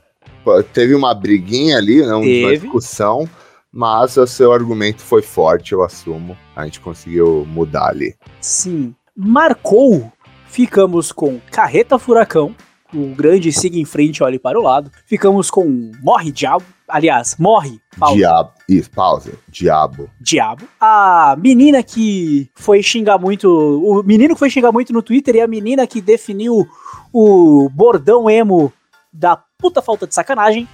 [0.74, 3.28] Teve uma briguinha ali, né, uma discussão,
[3.72, 6.38] mas o seu argumento foi forte, eu assumo.
[6.56, 8.16] A gente conseguiu mudar ali.
[8.40, 8.94] Sim.
[9.16, 10.12] Marcou.
[10.48, 12.54] Ficamos com Carreta Furacão.
[12.94, 14.92] O grande siga em frente, olhe para o lado.
[15.06, 16.66] Ficamos com Morre Diabo.
[16.90, 18.16] Aliás, Morre Pausa.
[18.16, 18.52] Diabo.
[18.68, 19.32] Isso, pausa.
[19.48, 20.10] Diabo.
[20.20, 20.66] Diabo.
[20.80, 23.48] A menina que foi xingar muito.
[23.50, 26.68] O menino que foi xingar muito no Twitter e a menina que definiu
[27.14, 28.74] o bordão emo
[29.12, 30.68] da puta falta de sacanagem.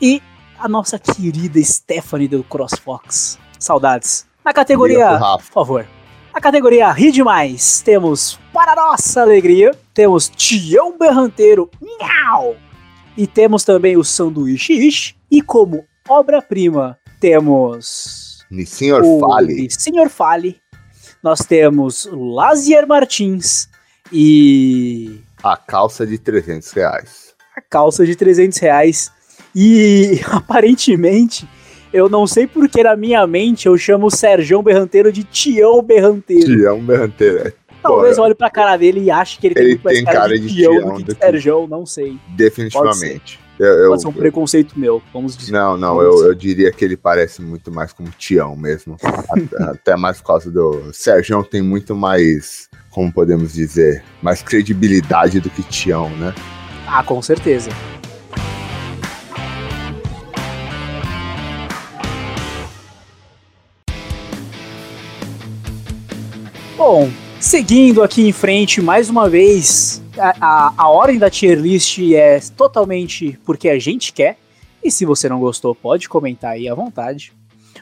[0.00, 0.22] E
[0.58, 3.38] a nossa querida Stephanie do CrossFox.
[3.58, 4.26] Saudades.
[4.44, 5.18] Na categoria.
[5.18, 5.86] Por favor.
[6.32, 12.56] Na categoria Ri Demais, temos, para nossa alegria, temos Tião Berranteiro, Miau!
[13.16, 15.16] E temos também o Sanduíche Ish.
[15.30, 19.68] E como obra-prima, temos Senhor o Fale.
[19.70, 20.60] Senhor Fale.
[21.22, 23.68] Nós temos Lazier Martins
[24.12, 27.29] e A calça de 300 reais.
[27.56, 29.10] A calça de 300 reais.
[29.54, 31.48] E aparentemente,
[31.92, 36.44] eu não sei porque na minha mente eu chamo o Serjão Berranteiro de Tião Berranteiro.
[36.46, 37.48] Tião Berranteiro.
[37.48, 37.52] é.
[37.82, 40.18] Talvez eu olhe pra cara dele e ache que ele tem Ele mais tem cara,
[40.20, 42.18] cara de, de Tião Tião do que de Serjão, não sei.
[42.36, 43.40] Definitivamente.
[43.58, 45.50] Eu, eu- Pode ser um preconceito meu, vamos dizer.
[45.52, 48.96] Não, não, eu, eu diria que ele parece muito mais como Tião mesmo.
[49.02, 50.92] Até- Até mais por causa do.
[50.92, 56.34] Sérgio tem muito mais, como podemos dizer, mais credibilidade do que Tião, né?
[56.92, 57.70] Ah, com certeza.
[66.76, 72.00] Bom, seguindo aqui em frente, mais uma vez, a, a, a ordem da tier list
[72.12, 74.36] é totalmente porque a gente quer.
[74.82, 77.32] E se você não gostou, pode comentar aí à vontade.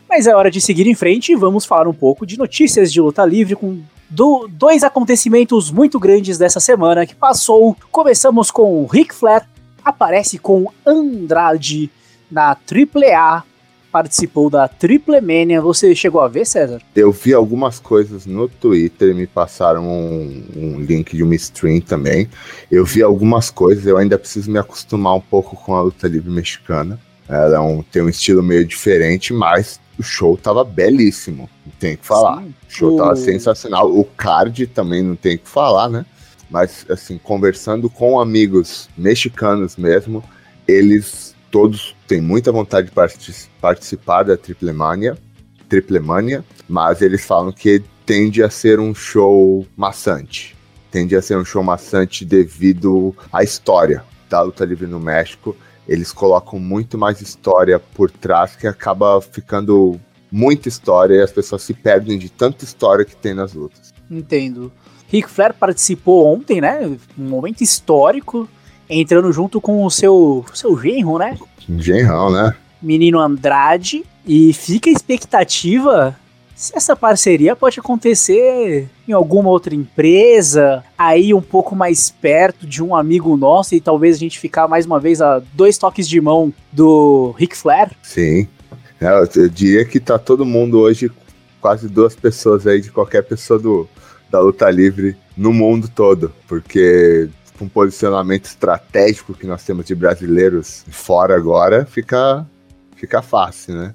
[0.07, 3.01] Mas é hora de seguir em frente e vamos falar um pouco de notícias de
[3.01, 3.81] luta livre com
[4.11, 7.77] do- dois acontecimentos muito grandes dessa semana que passou.
[7.91, 9.47] Começamos com o Ric Flair,
[9.85, 11.91] aparece com Andrade
[12.31, 13.43] na AAA,
[13.91, 15.61] participou da Triple Mania.
[15.63, 16.81] Você chegou a ver, César?
[16.95, 22.29] Eu vi algumas coisas no Twitter, me passaram um, um link de uma stream também.
[22.71, 26.31] Eu vi algumas coisas, eu ainda preciso me acostumar um pouco com a luta livre
[26.31, 26.99] mexicana.
[27.29, 31.95] Ela é um- tem um estilo meio diferente, mas o show tava belíssimo, não tem
[31.95, 32.43] o que falar.
[32.43, 32.55] Sim.
[32.69, 33.91] O show O- tava sensacional.
[33.91, 36.07] O card também não tem que falar, né?
[36.51, 40.25] Mas, assim, conversando com amigos mexicanos mesmo,
[40.67, 45.17] eles todos têm muita vontade de partic- participar da Triple Mania,
[45.69, 50.57] Triple Mania, mas eles falam que tende a ser um show maçante.
[50.91, 55.55] Tende a ser um show maçante devido à história da luta livre no México.
[55.89, 59.99] Eles colocam muito mais história por trás que acaba ficando
[60.31, 63.93] muita história e as pessoas se perdem de tanta história que tem nas lutas.
[64.11, 64.71] Entendo.
[65.09, 66.87] Ric Flair participou ontem, né?
[67.19, 68.47] Um momento histórico,
[68.89, 71.39] entrando junto com o seu, seu genro, né?
[71.79, 72.55] Genrão, né?
[72.81, 74.05] Menino Andrade.
[74.27, 76.15] E fica a expectativa
[76.59, 82.83] se essa parceria pode acontecer em alguma outra empresa, aí um pouco mais perto de
[82.83, 86.21] um amigo nosso e talvez a gente ficar mais uma vez a dois toques de
[86.21, 87.93] mão do Ric Flair.
[88.03, 88.49] Sim.
[89.01, 91.09] É, Eu, diria que tá todo mundo hoje,
[91.61, 93.89] quase duas pessoas aí de qualquer pessoa do,
[94.29, 96.33] da luta livre no mundo todo.
[96.49, 102.45] Porque com o posicionamento estratégico que nós temos de brasileiros fora agora, fica,
[102.97, 103.95] fica fácil, né?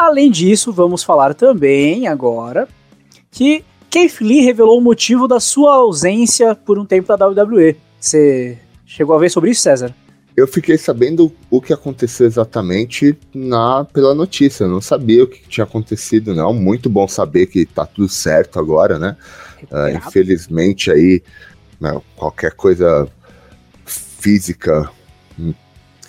[0.00, 2.66] Além disso, vamos falar também agora
[3.30, 7.76] que Keith Lee revelou o motivo da sua ausência por um tempo da WWE.
[8.00, 9.94] Você chegou a ver sobre isso, César?
[10.34, 14.64] Eu fiquei sabendo o que aconteceu exatamente na pela notícia.
[14.64, 16.54] Eu não sabia o que tinha acontecido, não.
[16.54, 19.18] Muito bom saber que tá tudo certo agora, né?
[19.70, 21.22] Ah, infelizmente aí,
[21.78, 23.06] né, qualquer coisa
[23.84, 24.90] física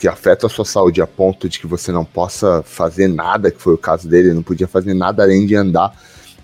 [0.01, 3.61] que afeta a sua saúde a ponto de que você não possa fazer nada, que
[3.61, 5.95] foi o caso dele, ele não podia fazer nada além de andar,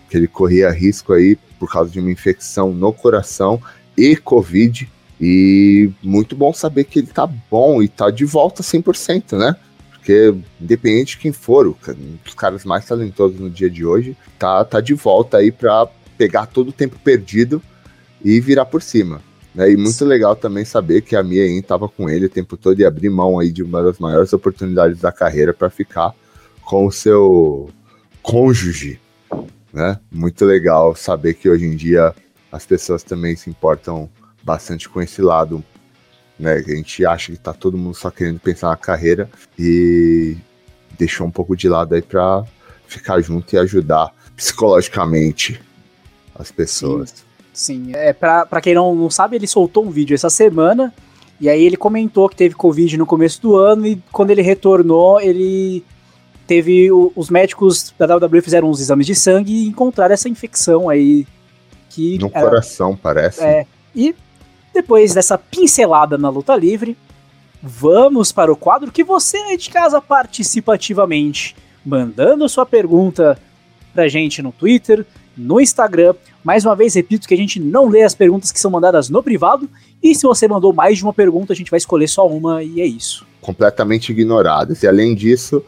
[0.08, 3.60] que ele corria risco aí por causa de uma infecção no coração
[3.98, 4.88] e Covid.
[5.20, 9.56] E muito bom saber que ele tá bom e tá de volta 100%, né?
[9.90, 11.74] Porque, independente de quem for, um
[12.24, 16.46] dos caras mais talentosos no dia de hoje, tá, tá de volta aí pra pegar
[16.46, 17.60] todo o tempo perdido
[18.24, 19.20] e virar por cima.
[19.58, 19.72] Né?
[19.72, 22.80] E muito legal também saber que a Mia Yin tava com ele o tempo todo
[22.80, 26.14] e abrir mão aí de uma das maiores oportunidades da carreira para ficar
[26.62, 27.68] com o seu
[28.22, 29.00] cônjuge,
[29.74, 30.00] né?
[30.12, 32.14] Muito legal saber que hoje em dia
[32.52, 34.08] as pessoas também se importam
[34.44, 35.64] bastante com esse lado,
[36.38, 36.54] né?
[36.54, 39.28] A gente acha que tá todo mundo só querendo pensar na carreira
[39.58, 40.38] e
[41.00, 42.46] deixou um pouco de lado aí para
[42.86, 45.60] ficar junto e ajudar psicologicamente
[46.36, 47.10] as pessoas.
[47.10, 47.27] Sim,
[47.94, 50.94] é, pra, pra quem não, não sabe, ele soltou um vídeo essa semana.
[51.40, 55.20] E aí ele comentou que teve Covid no começo do ano e quando ele retornou,
[55.22, 55.84] ele
[56.48, 56.92] teve.
[56.92, 61.26] o- os médicos da WWE fizeram uns exames de sangue e encontraram essa infecção aí.
[61.90, 63.44] Que No era- coração, parece.
[63.44, 64.16] É, e
[64.74, 66.98] depois dessa pincelada na luta livre,
[67.62, 71.56] vamos para o quadro que você aí de casa participa ativamente,
[71.86, 73.38] mandando sua pergunta
[73.94, 75.06] pra gente no Twitter,
[75.38, 76.14] no Instagram.
[76.44, 79.22] Mais uma vez, repito que a gente não lê as perguntas que são mandadas no
[79.22, 79.70] privado,
[80.02, 82.82] e se você mandou mais de uma pergunta, a gente vai escolher só uma e
[82.82, 83.26] é isso.
[83.42, 84.84] completamente ignoradas.
[84.84, 85.64] E além disso,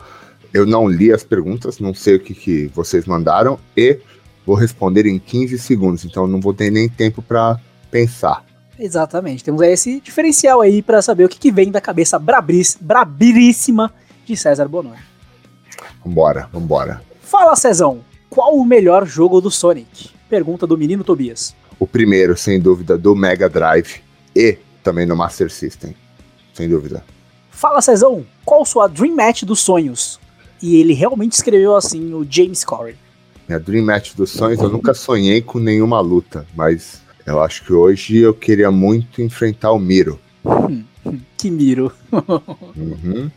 [0.53, 3.99] eu não li as perguntas, não sei o que, que vocês mandaram e
[4.45, 7.59] vou responder em 15 segundos, então não vou ter nem tempo para
[7.91, 8.43] pensar.
[8.77, 12.77] Exatamente, temos aí esse diferencial aí pra saber o que, que vem da cabeça brabris,
[12.79, 13.93] brabiríssima
[14.25, 14.97] de César Bonor.
[16.03, 17.01] Vambora, vambora.
[17.21, 17.99] Fala, Cezão,
[18.29, 20.11] qual o melhor jogo do Sonic?
[20.29, 21.55] Pergunta do menino Tobias.
[21.79, 24.01] O primeiro, sem dúvida, do Mega Drive
[24.35, 25.95] e também no Master System,
[26.53, 27.03] sem dúvida.
[27.49, 30.19] Fala, Cezão, qual sua Dream Match dos sonhos?
[30.61, 32.95] E ele realmente escreveu assim, o James Corey.
[33.47, 37.73] Minha Dream Match dos sonhos, eu nunca sonhei com nenhuma luta, mas eu acho que
[37.73, 40.19] hoje eu queria muito enfrentar o Miro.
[41.37, 41.91] Que miro.
[42.75, 43.31] Uhum.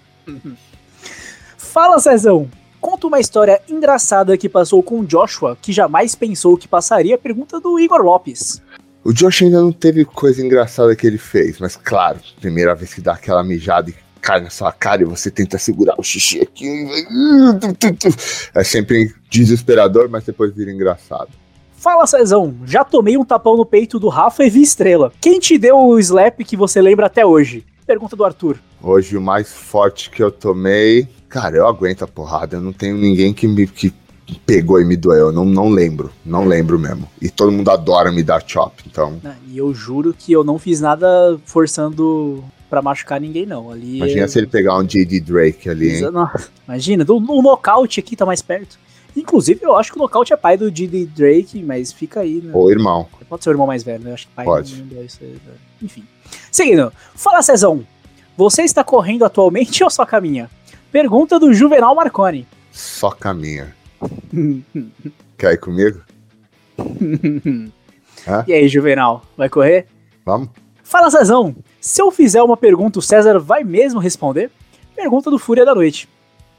[1.56, 2.48] Fala, Cezão,
[2.82, 7.16] conta uma história engraçada que passou com o Joshua que jamais pensou que passaria.
[7.16, 8.60] Pergunta do Igor Lopes.
[9.04, 13.00] O Josh ainda não teve coisa engraçada que ele fez, mas claro, primeira vez que
[13.00, 16.84] dá aquela mijada e cai na sua cara e você tenta segurar o xixi aqui.
[16.84, 17.96] vai-
[18.54, 21.30] É sempre desesperador, mas depois vira engraçado.
[21.72, 25.12] Fala, Cezão, já tomei um tapão no peito do Rafa e vi estrela.
[25.20, 27.64] Quem te deu o slap que você lembra até hoje?
[27.86, 28.58] Pergunta do Arthur.
[28.82, 31.08] Hoje o mais forte que eu tomei.
[31.28, 32.56] Cara, eu aguento a porrada.
[32.56, 33.92] Eu não tenho ninguém que me que
[34.46, 35.26] pegou e me doeu.
[35.26, 36.10] Eu não, não lembro.
[36.24, 37.08] Não lembro mesmo.
[37.20, 38.82] E todo mundo adora me dar chop.
[38.86, 43.70] Então, E eu juro que eu não fiz nada forçando pra machucar ninguém, não.
[43.70, 45.20] Ali imagina é- se ele pegar um J.D.
[45.20, 46.00] Drake ali, hein?
[46.66, 48.78] Imagina, o, o nocaute aqui tá mais perto.
[49.16, 51.06] Inclusive, eu acho que o nocaute é pai do D.D.
[51.06, 52.50] Drake, mas fica aí, né?
[52.54, 53.06] Ou irmão.
[53.28, 54.10] Pode ser o irmão mais velho, né?
[54.10, 54.82] Eu acho que pai Pode.
[54.82, 55.52] não isso aí, né?
[55.82, 56.04] Enfim.
[56.50, 56.92] Seguindo.
[57.14, 57.86] Fala, Cezão.
[58.36, 60.50] Você está correndo atualmente ou só caminha?
[60.90, 62.46] Pergunta do Juvenal Marconi.
[62.70, 63.74] Só caminha.
[65.36, 66.00] Quer ir comigo?
[68.46, 69.24] E aí, Juvenal?
[69.36, 69.88] Vai correr?
[70.24, 70.48] Vamos?
[70.84, 71.56] Fala, Cezão.
[71.80, 74.50] Se eu fizer uma pergunta, o César vai mesmo responder?
[74.94, 76.08] Pergunta do Fúria da Noite.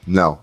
[0.05, 0.39] Não.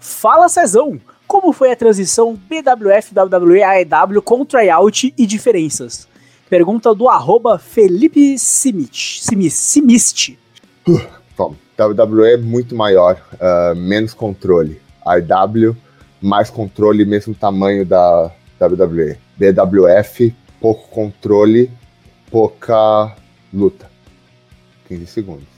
[0.00, 1.00] Fala, Cezão.
[1.26, 6.08] Como foi a transição BWF, WWE, AEW com tryout e diferenças?
[6.48, 10.38] Pergunta do arroba Felipe Simich, Simis, Simiste.
[11.36, 14.80] Bom, WWE é muito maior, ah, menos controle.
[15.06, 15.76] IW,
[16.22, 19.18] mais controle, mesmo tamanho da WWE.
[19.36, 21.70] BWF, pouco controle,
[22.30, 23.14] pouca
[23.52, 23.90] luta.
[24.88, 25.48] 15 segundos.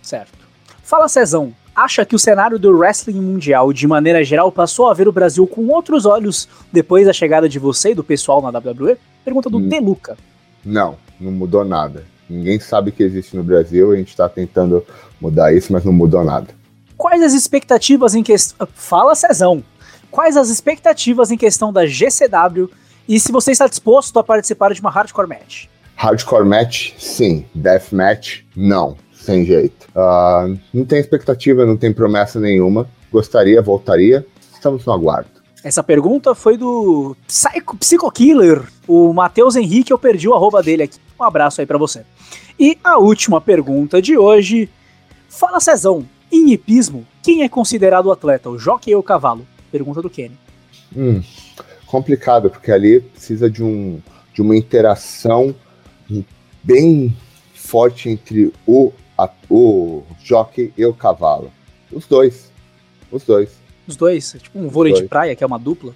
[0.00, 0.38] Certo.
[0.82, 1.52] Fala, Cezão.
[1.76, 5.46] Acha que o cenário do wrestling mundial, de maneira geral, passou a ver o Brasil
[5.46, 8.96] com outros olhos depois da chegada de você e do pessoal na WWE?
[9.22, 10.16] Pergunta do Deluca.
[10.64, 12.04] Não, não mudou nada.
[12.30, 14.82] Ninguém sabe que existe no Brasil, a gente está tentando
[15.20, 16.48] mudar isso, mas não mudou nada.
[16.96, 18.66] Quais as expectativas em questão.
[18.74, 19.62] Fala, Cezão.
[20.10, 22.70] Quais as expectativas em questão da GCW
[23.06, 25.66] e se você está disposto a participar de uma hardcore match?
[25.94, 27.44] Hardcore match, sim.
[27.54, 28.96] Death match, não.
[29.26, 29.88] Sem jeito.
[29.92, 32.88] Ah, não tem expectativa, não tem promessa nenhuma.
[33.10, 34.24] Gostaria, voltaria.
[34.54, 35.28] Estamos no aguardo.
[35.64, 40.84] Essa pergunta foi do Psycho, Psycho Killer, o Matheus Henrique, eu perdi o arroba dele
[40.84, 41.00] aqui.
[41.18, 42.04] Um abraço aí pra você.
[42.56, 44.68] E a última pergunta de hoje.
[45.28, 49.44] Fala Cezão, em hipismo, quem é considerado o atleta, o jockey ou o cavalo?
[49.72, 50.38] Pergunta do Kenny.
[50.96, 51.20] Hum,
[51.84, 54.00] complicado, porque ali precisa de, um,
[54.32, 55.52] de uma interação
[56.62, 57.14] bem
[57.54, 61.50] forte entre o, a- o jockey e o cavalo.
[61.92, 62.50] Os dois.
[63.10, 63.50] Os dois.
[63.86, 65.94] Os dois, é tipo um vôlei de praia, que é uma dupla.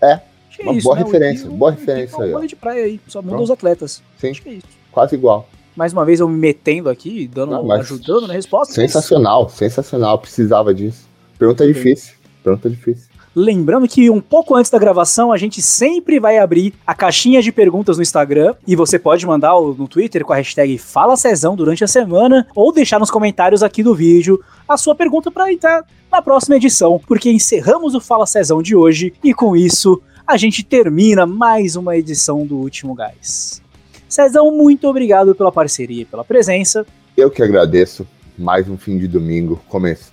[0.00, 0.12] É.
[0.48, 1.02] Acho que é Uma isso, boa né?
[1.04, 2.32] Referência, boa o referência é um aí, ó.
[2.34, 3.44] vôlei de praia aí, só muda Pronto.
[3.44, 4.02] os atletas.
[4.18, 4.30] Sim.
[4.30, 4.66] Acho que é isso.
[4.92, 5.48] Quase igual.
[5.74, 8.74] Mais uma vez eu me metendo aqui, dando, Não, ajudando na resposta.
[8.74, 10.18] Sensacional, sensacional.
[10.18, 11.08] Precisava disso.
[11.38, 12.14] Pergunta difícil.
[12.44, 13.08] Pergunta difícil.
[13.34, 17.50] Lembrando que um pouco antes da gravação, a gente sempre vai abrir a caixinha de
[17.50, 21.82] perguntas no Instagram e você pode mandar no Twitter com a hashtag Fala Cezão durante
[21.82, 26.20] a semana ou deixar nos comentários aqui do vídeo a sua pergunta para entrar na
[26.20, 31.24] próxima edição, porque encerramos o Fala Cezão de hoje e com isso a gente termina
[31.24, 33.62] mais uma edição do Último Gás.
[34.06, 36.84] Cezão, muito obrigado pela parceria e pela presença.
[37.16, 38.06] Eu que agradeço.
[38.38, 39.60] Mais um fim de domingo,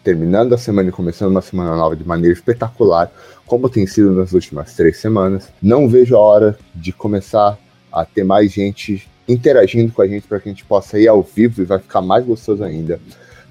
[0.04, 3.12] terminando a semana e começando uma semana nova de maneira espetacular,
[3.46, 5.50] como tem sido nas últimas três semanas.
[5.62, 7.58] Não vejo a hora de começar
[7.92, 11.22] a ter mais gente interagindo com a gente para que a gente possa ir ao
[11.22, 13.00] vivo e vai ficar mais gostoso ainda.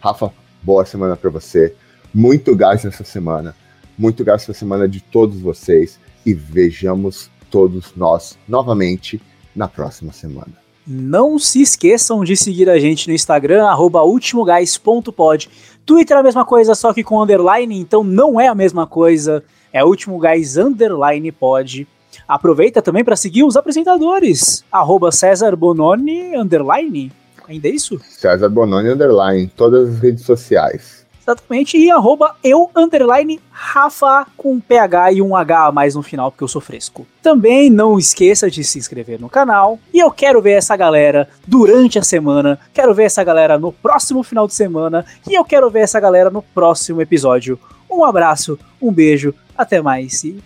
[0.00, 0.32] Rafa,
[0.62, 1.74] boa semana para você.
[2.12, 3.54] Muito gás nessa semana.
[3.96, 5.98] Muito gás nessa semana de todos vocês.
[6.26, 9.20] E vejamos todos nós novamente
[9.54, 10.67] na próxima semana.
[10.90, 15.51] Não se esqueçam de seguir a gente no Instagram, arroba ultimogás.pod.
[15.85, 19.44] Twitter é a mesma coisa, só que com underline, então não é a mesma coisa.
[19.70, 21.86] É Último Gás Underline Pod.
[22.27, 27.12] Aproveita também para seguir os apresentadores, arroba César Bononi Underline.
[27.47, 28.01] Ainda é isso?
[28.09, 31.05] César Bononi Underline, todas as redes sociais.
[31.28, 36.30] Exatamente, e arroba eu, underline, Rafa, com PH e um H a mais no final,
[36.30, 37.06] porque eu sou fresco.
[37.22, 41.98] Também não esqueça de se inscrever no canal, e eu quero ver essa galera durante
[41.98, 45.80] a semana, quero ver essa galera no próximo final de semana, e eu quero ver
[45.80, 47.60] essa galera no próximo episódio.
[47.90, 50.42] Um abraço, um beijo, até mais e